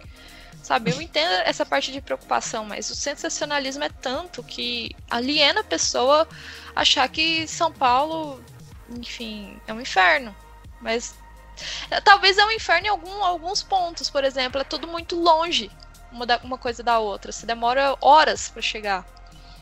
[0.65, 5.63] Sabe, eu entendo essa parte de preocupação, mas o sensacionalismo é tanto que aliena a
[5.63, 6.27] pessoa
[6.75, 8.43] achar que São Paulo,
[8.89, 10.35] enfim, é um inferno.
[10.81, 11.13] Mas
[11.91, 15.69] é, talvez é um inferno em algum, alguns pontos, por exemplo, é tudo muito longe
[16.11, 17.31] uma, da, uma coisa da outra.
[17.31, 19.05] Você demora horas para chegar.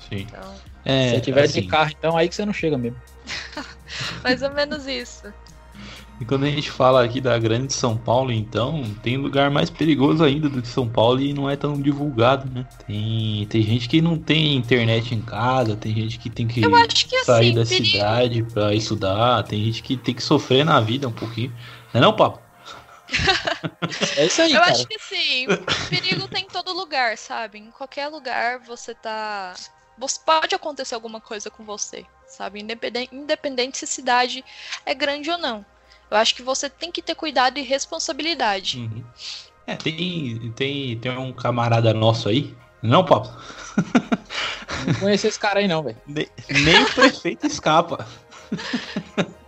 [0.07, 0.19] Sim.
[0.19, 3.01] Então, é, se tiver assim, de carro, então aí que você não chega mesmo.
[4.23, 5.33] Mais ou menos isso.
[6.23, 10.23] E quando a gente fala aqui da grande São Paulo, então, tem lugar mais perigoso
[10.23, 12.65] ainda do que São Paulo e não é tão divulgado, né?
[12.87, 17.25] Tem, tem gente que não tem internet em casa, tem gente que tem que, que
[17.25, 17.85] sair assim, da perigo...
[17.85, 21.53] cidade pra estudar, tem gente que tem que sofrer na vida um pouquinho.
[21.93, 22.39] Não é não, papo?
[24.15, 24.71] é isso aí, Eu cara.
[24.71, 25.47] acho que sim.
[25.89, 27.59] Perigo tem em todo lugar, sabe?
[27.59, 29.55] Em qualquer lugar você tá.
[29.97, 32.61] Você pode acontecer alguma coisa com você, sabe?
[32.61, 34.45] Independente, independente se a cidade
[34.85, 35.65] é grande ou não.
[36.13, 38.77] Eu acho que você tem que ter cuidado e responsabilidade.
[38.77, 39.03] Uhum.
[39.65, 42.53] É, tem, tem, tem um camarada nosso aí.
[42.83, 43.29] Não, papo?
[44.85, 45.97] Não conheço esse cara aí, não, velho.
[46.05, 46.27] Nem,
[46.63, 48.05] nem o prefeito escapa.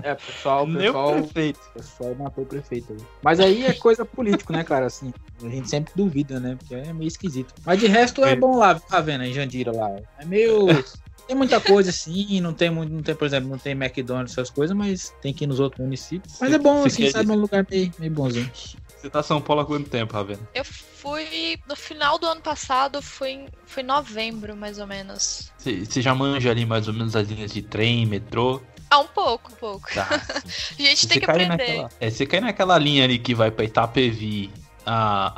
[0.02, 1.60] É, pessoal, pessoal, o prefeito.
[1.74, 3.06] pessoal matou o prefeito aí.
[3.22, 4.88] Mas aí é coisa político, né, cara?
[4.88, 5.14] Assim,
[5.44, 6.56] a gente sempre duvida, né?
[6.58, 7.54] Porque é meio esquisito.
[7.64, 8.36] Mas de resto é É.
[8.36, 9.24] bom lá, tá vendo?
[9.24, 9.96] Em Jandira lá.
[10.18, 10.66] É meio.
[11.28, 14.50] Tem muita coisa assim, não tem muito, não tem, por exemplo, não tem McDonald's, essas
[14.50, 16.36] coisas, mas tem que ir nos outros municípios.
[16.40, 17.32] Mas é bom, Você assim, sabe?
[17.32, 18.52] Um lugar meio, meio bonzinho.
[18.54, 20.42] Você tá em São Paulo há quanto tempo, Ravena?
[20.54, 21.58] Eu fui.
[21.68, 25.52] No final do ano passado, foi em, foi em novembro, mais ou menos.
[25.58, 28.62] Você você já manja ali mais ou menos as linhas de trem, metrô?
[28.90, 29.94] Ah, um pouco, um pouco.
[29.94, 30.08] Tá,
[30.46, 31.48] A gente Se tem você que aprender.
[31.50, 34.52] naquela, é, você cai naquela linha ali que vai pra Itapevi,
[34.86, 35.34] a,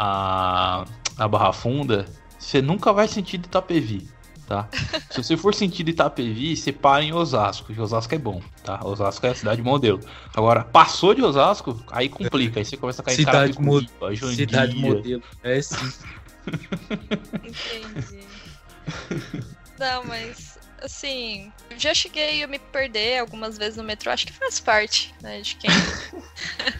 [1.17, 2.05] a, a Barra Funda,
[2.37, 4.07] você nunca vai sentir de Itapevi,
[4.47, 4.67] tá?
[5.11, 8.79] Se você for sentir de Itapevi, você para em Osasco, e Osasco é bom, tá?
[8.83, 9.99] Osasco é a cidade modelo.
[10.35, 14.35] Agora, passou de Osasco, aí complica, aí você começa a cair Cidade em Carapicuíba, Jandira.
[14.35, 15.23] Cidade modelo.
[15.43, 15.93] É sim.
[17.43, 18.25] Entendi.
[19.77, 24.33] Não, mas assim, eu já cheguei a me perder algumas vezes no metrô, acho que
[24.33, 25.69] faz parte, né, de quem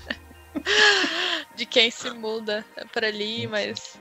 [1.55, 3.99] de quem se muda pra ali, mas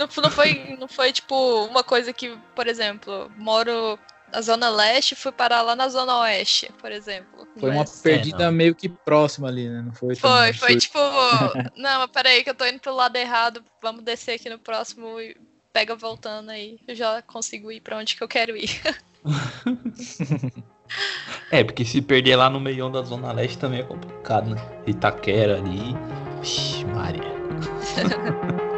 [0.00, 1.34] não, não foi não foi tipo
[1.66, 3.98] uma coisa que, por exemplo, moro
[4.32, 7.46] na zona leste, fui parar lá na zona oeste, por exemplo.
[7.58, 8.52] Foi uma Mas- perdida não.
[8.52, 9.82] meio que próxima ali, né?
[9.82, 10.14] Não foi?
[10.14, 10.98] Foi, foi tipo,
[11.76, 15.20] não, mas peraí que eu tô indo pro lado errado, vamos descer aqui no próximo
[15.20, 15.36] e
[15.72, 18.80] pega voltando aí, eu já consigo ir pra onde que eu quero ir.
[21.52, 24.56] É, porque se perder lá no meião da Zona Leste também é complicado, né?
[24.88, 25.94] Itaquera ali.
[26.40, 27.22] Vixe, Maria.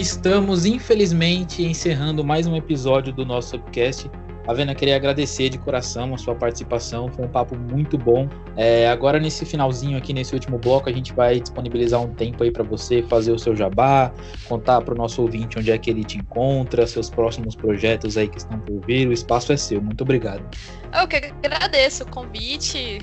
[0.00, 4.10] estamos, infelizmente, encerrando mais um episódio do nosso podcast.
[4.48, 8.26] Avena, queria agradecer de coração a sua participação, foi um papo muito bom.
[8.56, 12.50] É, agora, nesse finalzinho aqui, nesse último bloco, a gente vai disponibilizar um tempo aí
[12.50, 14.10] para você fazer o seu jabá,
[14.48, 18.26] contar para o nosso ouvinte onde é que ele te encontra, seus próximos projetos aí
[18.26, 19.06] que estão por vir.
[19.06, 19.82] O espaço é seu.
[19.82, 20.42] Muito obrigado.
[20.98, 22.98] Eu que agradeço o convite.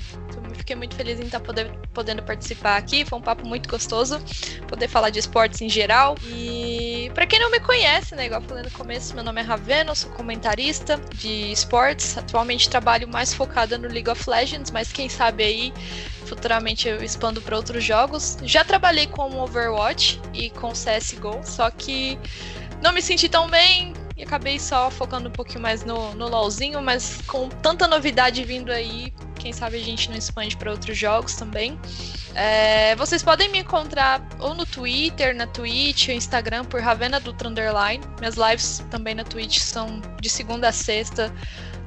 [0.58, 3.04] Fiquei muito feliz em estar poder- podendo participar aqui.
[3.04, 4.20] Foi um papo muito gostoso.
[4.66, 6.14] Poder falar de esportes em geral.
[6.26, 8.26] E pra quem não me conhece, né?
[8.26, 12.18] Igual eu falei no começo, meu nome é Ravena, sou comentarista de esportes.
[12.18, 15.72] Atualmente trabalho mais focada no League of Legends, mas quem sabe aí
[16.26, 18.36] futuramente eu expando para outros jogos.
[18.42, 22.18] Já trabalhei com Overwatch e com CSGO, só que
[22.82, 26.82] não me senti tão bem e acabei só focando um pouquinho mais no, no LoLzinho,
[26.82, 31.36] mas com tanta novidade vindo aí, quem sabe a gente não expande para outros jogos
[31.36, 31.78] também.
[32.34, 37.48] É, vocês podem me encontrar ou no Twitter, na Twitch, ou Instagram por Ravena Dutra
[37.48, 38.04] Underline.
[38.18, 41.32] Minhas lives também na Twitch são de segunda a sexta,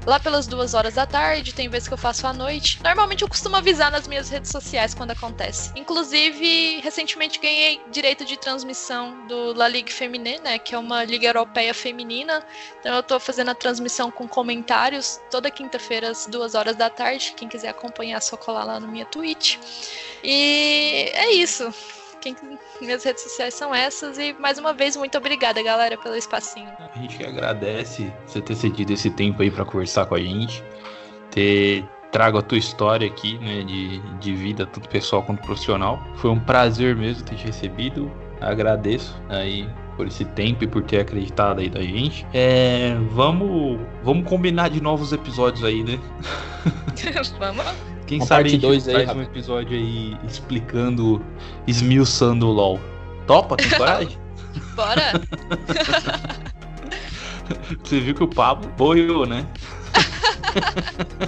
[0.05, 2.79] lá pelas duas horas da tarde, tem vezes que eu faço à noite.
[2.83, 5.71] Normalmente eu costumo avisar nas minhas redes sociais quando acontece.
[5.75, 11.27] Inclusive, recentemente ganhei direito de transmissão do La Ligue Féminine, né, que é uma liga
[11.27, 12.43] europeia feminina.
[12.79, 17.33] Então eu tô fazendo a transmissão com comentários toda quinta-feira às duas horas da tarde.
[17.35, 19.57] Quem quiser acompanhar, é só colar lá na minha Twitch.
[20.23, 21.73] E é isso.
[22.22, 22.36] Quem-
[22.80, 26.69] minhas redes sociais são essas e mais uma vez muito obrigada, galera, pelo espacinho.
[26.80, 30.63] A gente que agradece você ter cedido esse tempo aí pra conversar com a gente,
[31.32, 36.01] ter trago a tua história aqui, né, de, de vida, tanto pessoal quanto profissional.
[36.17, 38.11] Foi um prazer mesmo ter te recebido.
[38.39, 42.26] Agradeço aí por esse tempo e por ter acreditado aí da gente.
[42.34, 45.99] É, vamos, vamos combinar de novos episódios aí, né?
[47.39, 47.65] Vamos?
[48.12, 49.28] Quem Uma sabe parte a gente dois aí, faz um rapaz.
[49.30, 51.22] episódio aí explicando,
[51.66, 52.78] esmiuçando o LoL.
[53.26, 53.55] Topa?
[53.55, 54.18] Tem coragem?
[54.76, 55.14] Bora?
[57.82, 59.47] Você viu que o Pablo boiou, né?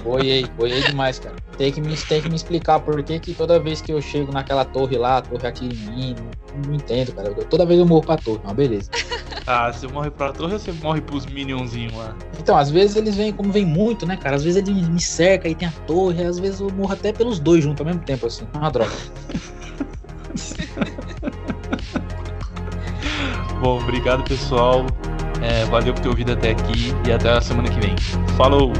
[0.02, 1.34] Boiei, boiei demais, cara.
[1.56, 4.32] Tem que, me, tem que me explicar por que, que toda vez que eu chego
[4.32, 7.28] naquela torre lá, a torre aqui em mim, não, não entendo, cara.
[7.28, 8.90] Eu, toda vez eu morro pra torre, mas beleza.
[9.46, 12.16] Ah, você morre pra torre ou você morre pros minionzinhos lá?
[12.38, 14.36] Então, às vezes eles vêm, como vem muito, né, cara?
[14.36, 17.38] Às vezes ele me cerca e tem a torre, às vezes eu morro até pelos
[17.38, 18.46] dois juntos ao mesmo tempo, assim.
[18.52, 18.90] É uma droga.
[23.60, 24.84] Bom, obrigado pessoal.
[25.42, 27.94] É, valeu por ter ouvido até aqui e até a semana que vem.
[28.36, 28.72] Falou!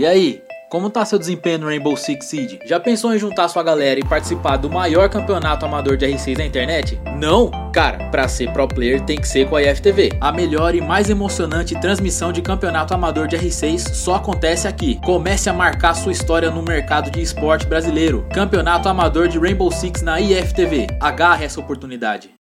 [0.00, 0.42] E aí?
[0.70, 2.58] Como tá seu desempenho no Rainbow Six Siege?
[2.64, 6.46] Já pensou em juntar sua galera e participar do maior campeonato amador de R6 na
[6.46, 6.98] internet?
[7.18, 7.50] Não?
[7.70, 10.12] Cara, para ser pro player tem que ser com a IFTV.
[10.18, 14.98] A melhor e mais emocionante transmissão de campeonato amador de R6 só acontece aqui.
[15.04, 18.26] Comece a marcar sua história no mercado de esporte brasileiro.
[18.32, 20.86] Campeonato amador de Rainbow Six na IFTV.
[20.98, 22.39] Agarre essa oportunidade.